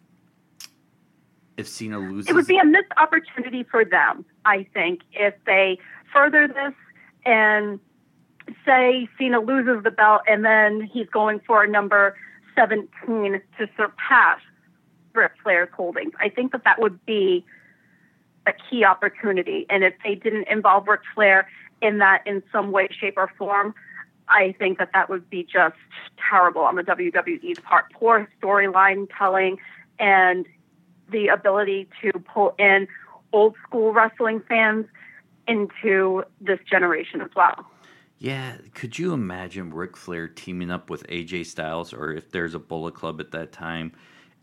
if 1.57 1.69
Cena 1.69 1.99
loses, 1.99 2.29
it 2.29 2.35
would 2.35 2.47
be 2.47 2.59
a 2.59 2.65
missed 2.65 2.93
opportunity 2.97 3.63
for 3.63 3.85
them, 3.85 4.25
I 4.45 4.67
think, 4.75 5.01
if 5.13 5.35
they 5.47 5.79
further 6.13 6.49
this 6.49 6.75
and 7.25 7.81
say 8.65 9.09
Cena 9.19 9.41
loses 9.41 9.83
the 9.83 9.91
belt 9.91 10.23
and 10.29 10.45
then 10.45 10.83
he's 10.83 11.09
going 11.09 11.41
for 11.47 11.67
number 11.67 12.17
17 12.55 13.41
to 13.59 13.69
surpass 13.77 14.41
Ric 15.15 15.33
Flair's 15.43 15.69
holdings. 15.75 16.13
I 16.21 16.29
think 16.29 16.53
that 16.53 16.65
that 16.65 16.81
would 16.81 17.05
be 17.07 17.45
a 18.47 18.53
key 18.53 18.85
opportunity. 18.85 19.67
And 19.69 19.83
if 19.83 19.95
they 20.05 20.15
didn't 20.15 20.49
involve 20.49 20.87
Ric 20.87 21.01
Flair 21.15 21.49
in 21.83 21.99
that 21.99 22.23
in 22.27 22.43
some 22.53 22.71
way, 22.71 22.89
shape, 22.91 23.15
or 23.17 23.31
form, 23.37 23.75
I 24.29 24.55
think 24.59 24.79
that 24.79 24.91
that 24.93 25.09
would 25.09 25.29
be 25.29 25.43
just 25.43 25.77
terrible 26.31 26.63
on 26.63 26.77
the 26.77 26.83
WWE's 26.83 27.59
part. 27.61 27.87
Poor 27.93 28.29
storyline 28.41 29.09
telling 29.17 29.59
and 29.99 30.47
the 31.11 31.29
ability 31.29 31.89
to 32.03 32.13
pull 32.19 32.55
in 32.59 32.89
old 33.33 33.55
school 33.67 33.93
wrestling 33.93 34.43
fans 34.49 34.87
into 35.47 36.25
this 36.41 36.59
generation 36.69 37.21
as 37.21 37.31
well. 37.37 37.67
Yeah, 38.19 38.57
could 38.75 38.99
you 38.99 39.13
imagine 39.13 39.73
Ric 39.73 39.97
Flair 39.97 40.27
teaming 40.27 40.71
up 40.71 40.89
with 40.89 41.07
AJ 41.09 41.47
Styles, 41.47 41.93
or 41.93 42.13
if 42.13 42.31
there's 42.31 42.55
a 42.55 42.59
Bullet 42.59 42.95
Club 42.95 43.21
at 43.21 43.31
that 43.33 43.53
time, 43.53 43.93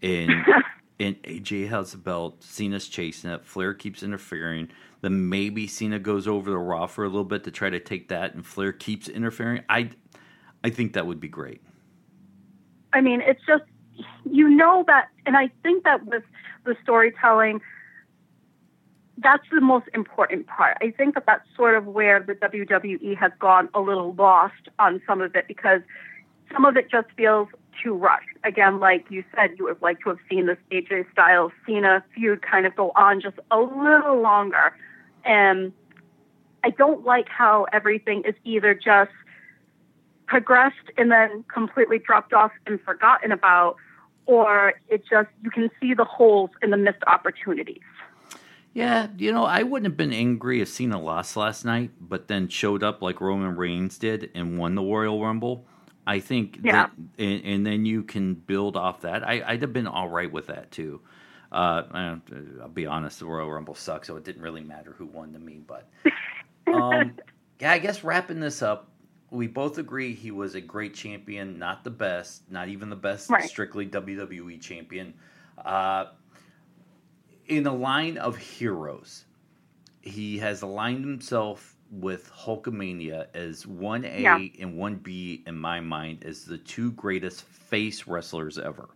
and 0.01 0.31
and 0.99 1.21
AJ 1.23 1.69
has 1.69 1.91
the 1.91 1.97
belt. 1.97 2.43
Cena's 2.43 2.87
chasing 2.87 3.31
it. 3.31 3.43
Flair 3.45 3.73
keeps 3.73 4.03
interfering. 4.03 4.69
Then 5.01 5.27
maybe 5.27 5.67
Cena 5.67 5.99
goes 5.99 6.27
over 6.27 6.51
the 6.51 6.57
Raw 6.57 6.85
for 6.85 7.03
a 7.03 7.07
little 7.07 7.25
bit 7.25 7.43
to 7.45 7.51
try 7.51 7.69
to 7.69 7.79
take 7.79 8.09
that, 8.09 8.35
and 8.35 8.45
Flair 8.45 8.71
keeps 8.71 9.09
interfering. 9.09 9.63
I, 9.69 9.89
I 10.63 10.69
think 10.69 10.93
that 10.93 11.07
would 11.07 11.19
be 11.19 11.27
great. 11.27 11.61
I 12.93 13.01
mean, 13.01 13.21
it's 13.21 13.41
just 13.47 13.63
you 14.29 14.49
know 14.49 14.83
that, 14.87 15.09
and 15.25 15.37
I 15.37 15.49
think 15.61 15.83
that 15.83 16.05
with 16.05 16.23
the 16.65 16.75
storytelling, 16.83 17.61
that's 19.17 19.43
the 19.51 19.61
most 19.61 19.87
important 19.93 20.47
part. 20.47 20.77
I 20.81 20.91
think 20.91 21.15
that 21.15 21.25
that's 21.25 21.47
sort 21.55 21.75
of 21.75 21.85
where 21.85 22.19
the 22.19 22.33
WWE 22.35 23.17
has 23.17 23.31
gone 23.39 23.69
a 23.73 23.79
little 23.79 24.13
lost 24.13 24.69
on 24.79 25.01
some 25.05 25.21
of 25.21 25.35
it 25.35 25.47
because 25.47 25.81
some 26.51 26.65
of 26.65 26.77
it 26.77 26.89
just 26.89 27.07
feels 27.15 27.47
too 27.81 27.93
rushed. 27.93 28.27
Again, 28.43 28.79
like 28.79 29.05
you 29.09 29.23
said, 29.35 29.51
you 29.57 29.65
would 29.65 29.81
like 29.81 29.99
to 30.01 30.09
have 30.09 30.19
seen 30.29 30.45
this 30.47 30.57
AJ 30.71 31.11
Styles 31.11 31.51
Cena 31.65 32.03
feud 32.13 32.41
kind 32.41 32.65
of 32.65 32.75
go 32.75 32.91
on 32.95 33.21
just 33.21 33.37
a 33.51 33.59
little 33.59 34.21
longer. 34.21 34.75
And 35.25 35.73
I 36.63 36.69
don't 36.71 37.05
like 37.05 37.29
how 37.29 37.65
everything 37.71 38.23
is 38.25 38.35
either 38.43 38.73
just 38.73 39.11
progressed 40.33 40.89
and 40.97 41.11
then 41.11 41.43
completely 41.53 41.99
dropped 41.99 42.33
off 42.33 42.51
and 42.65 42.81
forgotten 42.81 43.31
about, 43.31 43.75
or 44.25 44.73
it 44.89 45.03
just, 45.07 45.29
you 45.43 45.51
can 45.51 45.69
see 45.79 45.93
the 45.93 46.05
holes 46.05 46.49
in 46.63 46.71
the 46.71 46.77
missed 46.77 47.03
opportunities. 47.05 47.81
Yeah, 48.73 49.09
you 49.15 49.31
know, 49.31 49.45
I 49.45 49.61
wouldn't 49.61 49.85
have 49.85 49.95
been 49.95 50.11
angry 50.11 50.59
if 50.59 50.69
Cena 50.69 50.99
lost 50.99 51.37
last 51.37 51.65
night, 51.65 51.91
but 52.01 52.27
then 52.27 52.47
showed 52.47 52.81
up 52.81 53.03
like 53.03 53.21
Roman 53.21 53.55
Reigns 53.55 53.99
did 53.99 54.31
and 54.33 54.57
won 54.57 54.73
the 54.73 54.81
Royal 54.81 55.23
Rumble. 55.23 55.67
I 56.07 56.19
think, 56.19 56.61
yeah. 56.63 56.71
that, 56.71 56.91
and, 57.19 57.45
and, 57.45 57.65
then 57.65 57.85
you 57.85 58.01
can 58.01 58.33
build 58.33 58.75
off 58.75 59.01
that. 59.01 59.23
I, 59.23 59.51
would 59.51 59.61
have 59.61 59.71
been 59.71 59.85
all 59.85 60.09
right 60.09 60.29
with 60.29 60.47
that 60.47 60.71
too. 60.71 60.99
Uh, 61.51 61.83
I'll 62.59 62.67
be 62.67 62.87
honest, 62.87 63.19
the 63.19 63.25
Royal 63.27 63.51
Rumble 63.51 63.75
sucks, 63.75 64.07
so 64.07 64.15
it 64.15 64.23
didn't 64.23 64.41
really 64.41 64.63
matter 64.63 64.95
who 64.97 65.05
won 65.05 65.31
to 65.33 65.39
me. 65.39 65.61
But 65.65 65.87
um, 66.67 67.13
yeah, 67.61 67.73
I 67.73 67.77
guess 67.77 68.03
wrapping 68.03 68.39
this 68.39 68.63
up, 68.63 68.89
we 69.33 69.47
both 69.47 69.79
agree 69.79 70.13
he 70.13 70.29
was 70.29 70.53
a 70.53 70.61
great 70.61 70.93
champion, 70.93 71.57
not 71.57 71.83
the 71.83 71.89
best, 71.89 72.43
not 72.51 72.69
even 72.69 72.89
the 72.89 72.95
best 72.95 73.31
right. 73.31 73.49
strictly 73.49 73.87
WWE 73.87 74.61
champion. 74.61 75.15
Uh, 75.65 76.05
in 77.47 77.65
a 77.65 77.73
line 77.73 78.19
of 78.19 78.37
heroes, 78.37 79.25
he 80.01 80.37
has 80.37 80.61
aligned 80.61 81.03
himself 81.03 81.75
with 81.89 82.31
Hulkamania 82.31 83.25
as 83.33 83.65
one 83.65 84.05
A 84.05 84.21
yeah. 84.21 84.39
and 84.59 84.77
one 84.77 84.95
B 84.95 85.43
in 85.47 85.57
my 85.57 85.79
mind 85.79 86.23
as 86.23 86.45
the 86.45 86.59
two 86.59 86.91
greatest 86.91 87.41
face 87.41 88.05
wrestlers 88.05 88.59
ever. 88.59 88.89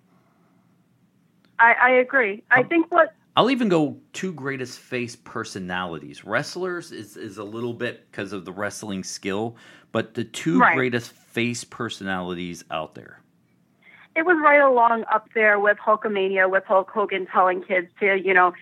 I, 1.60 1.74
I 1.74 1.90
agree. 1.94 2.44
I 2.52 2.62
think 2.62 2.92
what 2.92 3.16
I'll 3.38 3.52
even 3.52 3.70
go 3.70 3.96
two 4.14 4.34
greatest 4.34 4.80
face 4.80 5.16
personalities. 5.16 6.26
Wrestlers 6.26 6.92
is, 6.92 7.16
is 7.16 7.38
a 7.38 7.44
little 7.44 7.76
bit 7.76 8.10
because 8.10 8.34
of 8.34 8.46
the 8.46 8.52
wrestling 8.52 9.04
skill, 9.04 9.56
but 9.92 10.16
the 10.16 10.24
two 10.24 10.60
right. 10.60 10.76
greatest 10.76 11.12
face 11.12 11.64
personalities 11.64 12.64
out 12.72 12.96
there. 12.96 13.22
It 14.16 14.26
was 14.26 14.38
right 14.44 14.60
along 14.60 15.04
up 15.14 15.30
there 15.36 15.60
with 15.60 15.78
Hulkamania, 15.78 16.50
with 16.50 16.64
Hulk 16.64 16.90
Hogan 16.90 17.28
telling 17.28 17.62
kids 17.62 17.90
to, 18.00 18.20
you 18.20 18.34
know, 18.34 18.54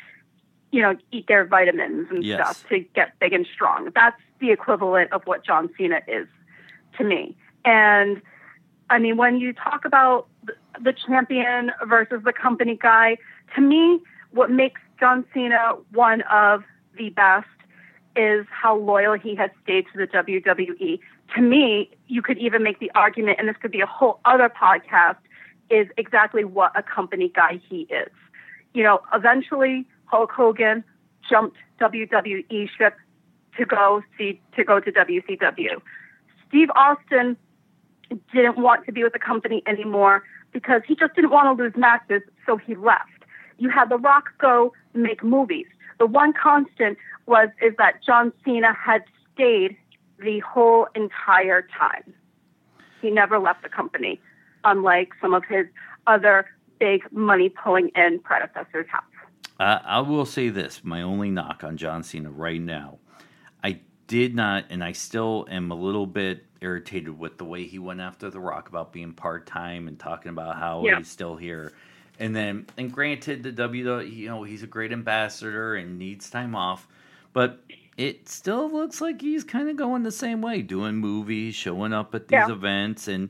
you 0.74 0.82
know, 0.82 0.98
eat 1.14 1.28
their 1.30 1.46
vitamins 1.46 2.08
and 2.12 2.22
yes. 2.22 2.42
stuff 2.42 2.68
to 2.68 2.80
get 2.80 3.18
big 3.20 3.32
and 3.32 3.48
strong. 3.54 3.92
That's 3.96 4.20
the 4.42 4.52
equivalent 4.52 5.14
of 5.14 5.22
what 5.24 5.46
John 5.46 5.70
Cena 5.78 6.02
is 6.06 6.28
to 6.98 7.06
me. 7.06 7.38
And 7.64 8.22
I 8.90 9.00
mean, 9.00 9.16
when 9.16 9.40
you 9.40 9.54
talk 9.54 9.86
about 9.86 10.28
the 10.84 10.92
champion 10.92 11.72
versus 11.88 12.24
the 12.26 12.34
company 12.34 12.78
guy, 12.78 13.16
to 13.56 13.62
me, 13.62 14.02
what 14.36 14.52
makes 14.52 14.82
John 15.00 15.26
Cena 15.34 15.76
one 15.94 16.22
of 16.24 16.64
the 16.98 17.10
best 17.10 17.48
is 18.16 18.46
how 18.50 18.76
loyal 18.78 19.14
he 19.14 19.34
has 19.36 19.50
stayed 19.64 19.86
to 19.94 19.98
the 19.98 20.08
WWE. 20.08 21.00
To 21.36 21.42
me, 21.42 21.90
you 22.08 22.22
could 22.22 22.38
even 22.38 22.62
make 22.62 22.80
the 22.80 22.92
argument, 22.96 23.40
and 23.40 23.48
this 23.48 23.56
could 23.62 23.72
be 23.72 23.82
a 23.82 23.86
whole 23.86 24.20
other 24.26 24.50
podcast, 24.50 25.18
is 25.70 25.88
exactly 25.98 26.44
what 26.44 26.78
a 26.78 26.84
company 26.84 27.32
guy 27.34 27.60
he 27.70 27.88
is. 27.90 28.12
You 28.74 28.84
know, 28.84 29.00
eventually 29.14 29.88
Hulk 30.06 30.32
Hogan 30.32 30.84
jumped 31.28 31.58
WWE 31.80 32.70
ship 32.78 32.96
to 33.58 33.66
go 33.66 34.04
see 34.18 34.40
to 34.58 34.64
go 34.66 34.82
to 34.82 34.92
WCW. 34.92 35.82
Steve 36.48 36.70
Austin 36.76 37.38
didn't 38.34 38.58
want 38.58 38.86
to 38.86 38.92
be 38.92 39.04
with 39.04 39.14
the 39.14 39.20
company 39.20 39.64
anymore 39.66 40.24
because 40.52 40.82
he 40.86 40.96
just 40.96 41.16
didn't 41.16 41.32
want 41.32 41.58
to 41.58 41.64
lose 41.64 41.74
matches, 41.76 42.22
so 42.46 42.58
he 42.58 42.76
left. 42.76 43.10
You 43.58 43.70
had 43.70 43.90
The 43.90 43.98
Rock 43.98 44.32
go 44.40 44.74
make 44.94 45.24
movies. 45.24 45.68
The 46.00 46.06
one 46.06 46.34
constant 46.34 46.98
was 47.26 47.50
is 47.62 47.74
that 47.78 48.04
John 48.06 48.32
Cena 48.44 48.74
had 48.74 49.04
stayed 49.34 49.78
the 50.20 50.40
whole 50.40 50.88
entire 50.96 51.68
time. 51.78 52.14
He 53.02 53.10
never 53.10 53.40
left 53.40 53.64
the 53.64 53.70
company, 53.70 54.20
unlike 54.64 55.10
some 55.22 55.34
of 55.34 55.44
his 55.46 55.68
other 56.08 56.46
big 56.80 57.02
money 57.12 57.50
pulling 57.50 57.90
in 57.96 58.20
predecessors 58.20 58.86
have. 58.92 59.04
Uh, 59.60 59.80
I 59.86 60.00
will 60.02 60.26
say 60.26 60.50
this 60.50 60.82
my 60.84 61.02
only 61.02 61.30
knock 61.30 61.64
on 61.64 61.78
John 61.78 62.04
Cena 62.04 62.30
right 62.30 62.60
now. 62.60 63.00
I 63.64 63.80
did 64.08 64.36
not, 64.36 64.66
and 64.70 64.84
I 64.84 64.92
still 64.92 65.46
am 65.50 65.72
a 65.72 65.76
little 65.76 66.06
bit 66.06 66.46
irritated 66.62 67.18
with 67.18 67.38
the 67.38 67.46
way 67.46 67.66
he 67.66 67.80
went 67.80 68.02
after 68.02 68.30
The 68.30 68.40
Rock 68.40 68.68
about 68.68 68.92
being 68.92 69.14
part 69.14 69.46
time 69.46 69.88
and 69.88 69.98
talking 69.98 70.30
about 70.30 70.58
how 70.58 70.84
yeah. 70.86 70.98
he's 70.98 71.08
still 71.08 71.36
here. 71.36 71.74
And 72.20 72.36
then, 72.36 72.68
and 72.78 72.92
granted, 72.92 73.44
the 73.44 73.52
W, 73.52 74.00
you 74.00 74.30
know, 74.30 74.44
he's 74.44 74.64
a 74.64 74.68
great 74.68 74.92
ambassador 74.92 75.76
and 75.76 76.00
needs 76.00 76.30
time 76.30 76.56
off, 76.56 76.88
but 77.34 77.62
it 77.98 78.28
still 78.30 78.70
looks 78.72 79.02
like 79.02 79.22
he's 79.22 79.44
kind 79.44 79.70
of 79.70 79.76
going 79.76 80.04
the 80.04 80.12
same 80.12 80.42
way, 80.42 80.62
doing 80.62 80.96
movies, 80.96 81.56
showing 81.56 81.94
up 81.94 82.16
at 82.16 82.28
these 82.28 82.38
yeah. 82.48 82.52
events, 82.52 83.08
and 83.08 83.30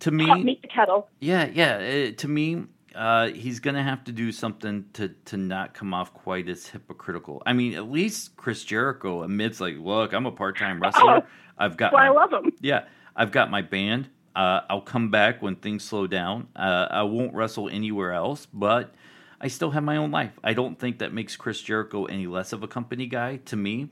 to 0.00 0.10
me, 0.10 0.42
meet 0.42 0.62
the 0.62 0.68
kettle. 0.68 1.08
Yeah, 1.20 1.48
yeah. 1.52 1.78
It, 1.78 2.18
to 2.18 2.28
me, 2.28 2.64
uh, 2.94 3.28
he's 3.28 3.60
going 3.60 3.74
to 3.74 3.82
have 3.82 4.04
to 4.04 4.12
do 4.12 4.30
something 4.32 4.84
to 4.94 5.08
to 5.26 5.36
not 5.36 5.74
come 5.74 5.94
off 5.94 6.12
quite 6.12 6.48
as 6.48 6.66
hypocritical. 6.66 7.42
I 7.46 7.52
mean, 7.52 7.74
at 7.74 7.90
least 7.90 8.36
Chris 8.36 8.64
Jericho 8.64 9.22
admits, 9.22 9.60
like, 9.60 9.76
look, 9.78 10.12
I'm 10.12 10.26
a 10.26 10.32
part 10.32 10.58
time 10.58 10.80
wrestler. 10.80 11.22
Oh, 11.56 11.64
I've 11.66 11.76
got. 11.76 11.92
my, 11.92 12.06
I 12.06 12.08
love 12.08 12.32
him. 12.32 12.50
Yeah, 12.60 12.86
I've 13.14 13.30
got 13.30 13.48
my 13.48 13.62
band. 13.62 14.08
Uh, 14.34 14.62
I'll 14.68 14.80
come 14.80 15.10
back 15.10 15.42
when 15.42 15.56
things 15.56 15.84
slow 15.84 16.06
down. 16.06 16.48
Uh, 16.56 16.88
I 16.90 17.02
won't 17.02 17.34
wrestle 17.34 17.68
anywhere 17.68 18.12
else, 18.12 18.46
but 18.52 18.94
I 19.40 19.48
still 19.48 19.70
have 19.70 19.84
my 19.84 19.96
own 19.96 20.10
life. 20.10 20.32
I 20.42 20.54
don't 20.54 20.78
think 20.78 20.98
that 20.98 21.12
makes 21.12 21.36
Chris 21.36 21.60
Jericho 21.60 22.06
any 22.06 22.26
less 22.26 22.52
of 22.52 22.62
a 22.62 22.68
company 22.68 23.06
guy 23.06 23.36
to 23.44 23.56
me. 23.56 23.90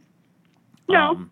No. 0.89 1.11
Um, 1.11 1.31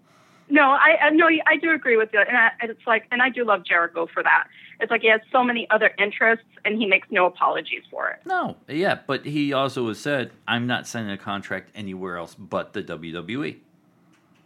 no, 0.50 0.62
I, 0.62 0.96
I 1.00 1.10
no, 1.10 1.28
I 1.28 1.56
do 1.56 1.70
agree 1.72 1.96
with 1.96 2.10
you, 2.12 2.20
and, 2.20 2.36
I, 2.36 2.50
and 2.60 2.70
it's 2.70 2.86
like, 2.86 3.06
and 3.12 3.22
I 3.22 3.30
do 3.30 3.44
love 3.44 3.64
Jericho 3.64 4.08
for 4.12 4.22
that. 4.22 4.48
It's 4.80 4.90
like 4.90 5.02
he 5.02 5.08
has 5.08 5.20
so 5.30 5.44
many 5.44 5.68
other 5.70 5.92
interests, 5.98 6.44
and 6.64 6.76
he 6.76 6.86
makes 6.86 7.06
no 7.10 7.26
apologies 7.26 7.82
for 7.90 8.10
it. 8.10 8.18
No, 8.26 8.56
yeah, 8.66 8.98
but 9.06 9.24
he 9.24 9.52
also 9.52 9.86
has 9.88 10.00
said, 10.00 10.32
"I'm 10.48 10.66
not 10.66 10.88
signing 10.88 11.10
a 11.10 11.18
contract 11.18 11.70
anywhere 11.74 12.16
else 12.16 12.34
but 12.34 12.72
the 12.72 12.82
WWE." 12.82 13.58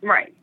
Right. 0.03 0.35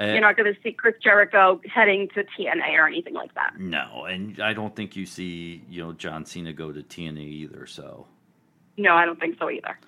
Uh, 0.00 0.04
You're 0.06 0.20
not 0.20 0.36
going 0.36 0.52
to 0.52 0.58
see 0.62 0.72
Chris 0.72 0.94
Jericho 1.02 1.60
heading 1.72 2.08
to 2.14 2.24
TNA 2.24 2.78
or 2.78 2.86
anything 2.86 3.14
like 3.14 3.34
that. 3.34 3.58
No, 3.58 4.06
and 4.06 4.40
I 4.40 4.54
don't 4.54 4.74
think 4.74 4.96
you 4.96 5.04
see, 5.04 5.62
you 5.68 5.82
know, 5.82 5.92
John 5.92 6.24
Cena 6.24 6.52
go 6.52 6.72
to 6.72 6.82
TNA 6.82 7.18
either. 7.18 7.66
So. 7.66 8.06
No, 8.78 8.94
I 8.94 9.04
don't 9.04 9.20
think 9.20 9.38
so 9.38 9.50
either. 9.50 9.78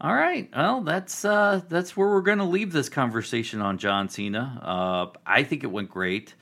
All 0.00 0.14
right. 0.14 0.50
Well, 0.54 0.80
that's 0.80 1.24
uh, 1.24 1.60
that's 1.68 1.96
where 1.96 2.08
we're 2.08 2.20
going 2.20 2.38
to 2.38 2.44
leave 2.44 2.72
this 2.72 2.88
conversation 2.88 3.60
on 3.60 3.78
John 3.78 4.08
Cena. 4.08 4.60
Uh, 4.62 5.18
I 5.24 5.44
think 5.44 5.62
it 5.62 5.68
went 5.68 5.88
great. 5.88 6.34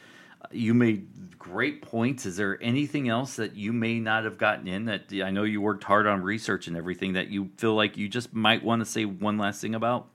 You 0.51 0.75
made 0.75 1.38
great 1.38 1.83
points. 1.83 2.25
Is 2.25 2.37
there 2.37 2.59
anything 2.62 3.09
else 3.09 3.37
that 3.37 3.55
you 3.55 3.72
may 3.72 4.01
not 4.01 4.25
have 4.25 4.38
gotten 4.38 4.68
in 4.68 4.87
that 4.87 5.12
I 5.12 5.31
know 5.31 5.42
you 5.42 5.61
worked 5.61 5.85
hard 5.85 6.07
on 6.07 6.23
research 6.23 6.67
and 6.67 6.77
everything 6.77 7.13
that 7.13 7.29
you 7.29 7.50
feel 7.58 7.75
like 7.75 7.96
you 7.96 8.08
just 8.08 8.33
might 8.33 8.65
want 8.65 8.81
to 8.81 8.87
say 8.87 9.04
one 9.04 9.38
last 9.38 9.60
thing 9.60 9.75
about? 9.75 10.08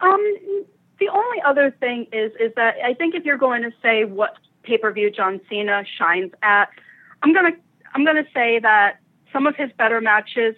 Um, 0.00 0.55
the 0.98 1.08
only 1.08 1.42
other 1.44 1.70
thing 1.70 2.06
is 2.12 2.32
is 2.40 2.52
that 2.56 2.76
I 2.84 2.94
think 2.94 3.14
if 3.14 3.24
you're 3.24 3.38
going 3.38 3.62
to 3.62 3.72
say 3.82 4.04
what 4.04 4.36
pay 4.62 4.78
per 4.78 4.90
view 4.92 5.10
John 5.10 5.40
Cena 5.48 5.84
shines 5.98 6.32
at, 6.42 6.66
I'm 7.22 7.32
gonna 7.32 7.52
I'm 7.94 8.04
gonna 8.04 8.26
say 8.34 8.58
that 8.60 9.00
some 9.32 9.46
of 9.46 9.56
his 9.56 9.70
better 9.76 10.00
matches, 10.00 10.56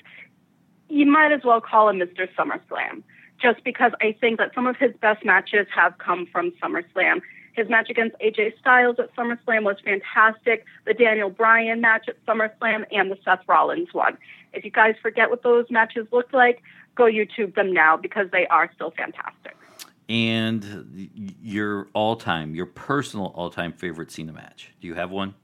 you 0.89 1.07
might 1.07 1.33
as 1.33 1.41
well 1.45 1.61
call 1.61 1.89
him 1.89 1.99
Mr. 1.99 2.29
SummerSlam, 2.37 3.03
just 3.41 3.65
because 3.65 3.93
I 4.01 4.13
think 4.21 4.39
that 4.39 4.55
some 4.55 4.67
of 4.67 4.77
his 4.77 4.93
best 5.01 5.25
matches 5.25 5.67
have 5.75 5.99
come 5.99 6.27
from 6.27 6.53
SummerSlam. 6.63 7.21
His 7.55 7.69
match 7.69 7.91
against 7.91 8.17
AJ 8.21 8.57
Styles 8.61 9.01
at 9.01 9.15
SummerSlam 9.17 9.65
was 9.65 9.79
fantastic. 9.85 10.65
The 10.87 10.95
Daniel 10.95 11.29
Bryan 11.29 11.81
match 11.81 12.09
at 12.09 12.25
SummerSlam 12.25 12.85
and 12.93 13.11
the 13.11 13.19
Seth 13.25 13.41
Rollins 13.49 13.93
one. 13.93 14.17
If 14.53 14.65
you 14.65 14.71
guys 14.71 14.95
forget 15.03 15.29
what 15.29 15.43
those 15.43 15.67
matches 15.69 16.07
looked 16.13 16.33
like, 16.33 16.63
go 16.95 17.05
YouTube 17.05 17.57
them 17.57 17.73
now 17.73 17.97
because 17.97 18.31
they 18.31 18.47
are 18.47 18.71
still 18.75 18.93
fantastic 18.93 19.57
and 20.09 21.11
your 21.43 21.89
all-time, 21.93 22.55
your 22.55 22.67
personal 22.67 23.27
all-time 23.35 23.73
favorite 23.73 24.11
Cena 24.11 24.33
match. 24.33 24.73
Do 24.81 24.87
you 24.87 24.95
have 24.95 25.11
one? 25.11 25.35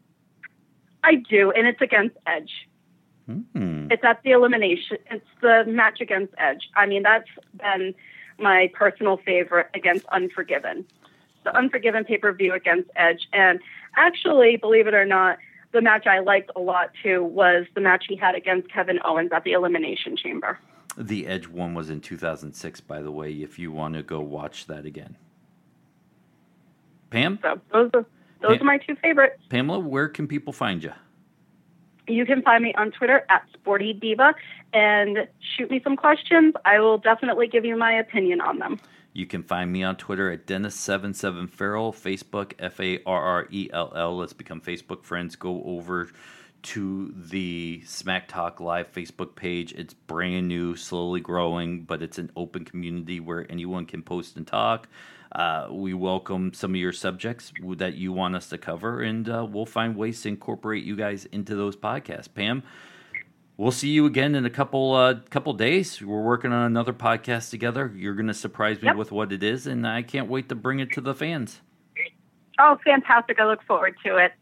I 1.02 1.16
do, 1.16 1.50
and 1.50 1.66
it's 1.66 1.82
against 1.82 2.16
Edge. 2.26 2.68
Hmm. 3.26 3.88
It's 3.90 4.04
at 4.04 4.22
the 4.22 4.30
elimination. 4.30 4.98
It's 5.10 5.26
the 5.40 5.64
match 5.66 6.00
against 6.00 6.34
Edge. 6.38 6.68
I 6.76 6.86
mean, 6.86 7.02
that's 7.02 7.28
been 7.54 7.94
my 8.38 8.70
personal 8.74 9.18
favorite 9.18 9.68
against 9.74 10.06
Unforgiven. 10.06 10.86
The 11.44 11.56
Unforgiven 11.56 12.04
pay 12.04 12.18
per 12.18 12.32
view 12.32 12.54
against 12.54 12.90
Edge. 12.96 13.28
And 13.32 13.60
actually, 13.96 14.56
believe 14.56 14.86
it 14.86 14.94
or 14.94 15.04
not, 15.04 15.38
the 15.72 15.82
match 15.82 16.06
I 16.06 16.20
liked 16.20 16.50
a 16.56 16.60
lot 16.60 16.90
too 17.02 17.22
was 17.22 17.66
the 17.74 17.80
match 17.80 18.06
he 18.08 18.16
had 18.16 18.34
against 18.34 18.70
Kevin 18.72 18.98
Owens 19.04 19.30
at 19.32 19.44
the 19.44 19.52
Elimination 19.52 20.16
Chamber. 20.16 20.58
The 20.96 21.26
Edge 21.26 21.48
one 21.48 21.74
was 21.74 21.90
in 21.90 22.00
2006, 22.00 22.80
by 22.82 23.02
the 23.02 23.10
way, 23.10 23.32
if 23.32 23.58
you 23.58 23.72
want 23.72 23.94
to 23.94 24.02
go 24.02 24.20
watch 24.20 24.66
that 24.66 24.84
again. 24.84 25.16
Pam? 27.10 27.38
So 27.42 27.60
those 27.72 27.90
are, 27.94 28.06
those 28.42 28.58
Pam- 28.58 28.62
are 28.62 28.64
my 28.64 28.78
two 28.78 28.96
favorites. 28.96 29.42
Pamela, 29.48 29.78
where 29.78 30.08
can 30.08 30.26
people 30.26 30.52
find 30.52 30.82
you? 30.82 30.92
You 32.06 32.26
can 32.26 32.42
find 32.42 32.62
me 32.62 32.74
on 32.74 32.90
Twitter 32.90 33.24
at 33.30 33.46
Sporty 33.54 33.92
Diva 33.92 34.34
and 34.72 35.26
shoot 35.56 35.70
me 35.70 35.80
some 35.82 35.96
questions. 35.96 36.54
I 36.64 36.78
will 36.78 36.98
definitely 36.98 37.48
give 37.48 37.64
you 37.64 37.76
my 37.76 37.92
opinion 37.92 38.40
on 38.40 38.58
them. 38.58 38.78
You 39.14 39.26
can 39.26 39.42
find 39.42 39.72
me 39.72 39.84
on 39.84 39.96
Twitter 39.96 40.30
at 40.30 40.46
Dennis77Farrell, 40.46 41.92
Facebook 41.92 42.52
F 42.58 42.80
A 42.80 43.00
R 43.06 43.22
R 43.22 43.48
E 43.50 43.70
L 43.72 43.92
L. 43.94 44.16
Let's 44.16 44.32
become 44.32 44.60
Facebook 44.60 45.04
friends. 45.04 45.36
Go 45.36 45.62
over 45.64 46.10
to 46.64 47.12
the 47.16 47.82
Smack 47.86 48.28
Talk 48.28 48.60
Live 48.60 48.92
Facebook 48.92 49.34
page. 49.36 49.72
It's 49.72 49.94
brand 49.94 50.48
new, 50.48 50.76
slowly 50.76 51.20
growing, 51.20 51.82
but 51.82 52.02
it's 52.02 52.18
an 52.18 52.30
open 52.36 52.64
community 52.64 53.20
where 53.20 53.46
anyone 53.50 53.86
can 53.86 54.02
post 54.02 54.36
and 54.36 54.46
talk. 54.46 54.88
Uh, 55.32 55.68
we 55.70 55.94
welcome 55.94 56.52
some 56.54 56.72
of 56.72 56.76
your 56.76 56.92
subjects 56.92 57.52
that 57.76 57.94
you 57.94 58.12
want 58.12 58.36
us 58.36 58.48
to 58.48 58.58
cover, 58.58 59.02
and 59.02 59.28
uh, 59.28 59.46
we'll 59.48 59.66
find 59.66 59.96
ways 59.96 60.22
to 60.22 60.28
incorporate 60.28 60.84
you 60.84 60.96
guys 60.96 61.24
into 61.26 61.54
those 61.54 61.76
podcasts. 61.76 62.32
Pam, 62.32 62.62
We'll 63.56 63.70
see 63.70 63.90
you 63.90 64.04
again 64.06 64.34
in 64.34 64.44
a 64.46 64.50
couple 64.50 64.94
uh, 64.94 65.14
couple 65.30 65.52
days. 65.52 66.02
We're 66.02 66.22
working 66.22 66.52
on 66.52 66.66
another 66.66 66.92
podcast 66.92 67.50
together. 67.50 67.92
You're 67.94 68.14
going 68.14 68.26
to 68.26 68.34
surprise 68.34 68.82
me 68.82 68.86
Yep. 68.88 68.96
with 68.96 69.12
what 69.12 69.30
it 69.32 69.44
is, 69.44 69.68
and 69.68 69.86
I 69.86 70.02
can't 70.02 70.28
wait 70.28 70.48
to 70.48 70.56
bring 70.56 70.80
it 70.80 70.90
to 70.94 71.00
the 71.00 71.14
fans. 71.14 71.60
Oh, 72.58 72.76
fantastic. 72.84 73.38
I 73.38 73.46
look 73.46 73.62
forward 73.62 73.94
to 74.04 74.16
it. 74.16 74.32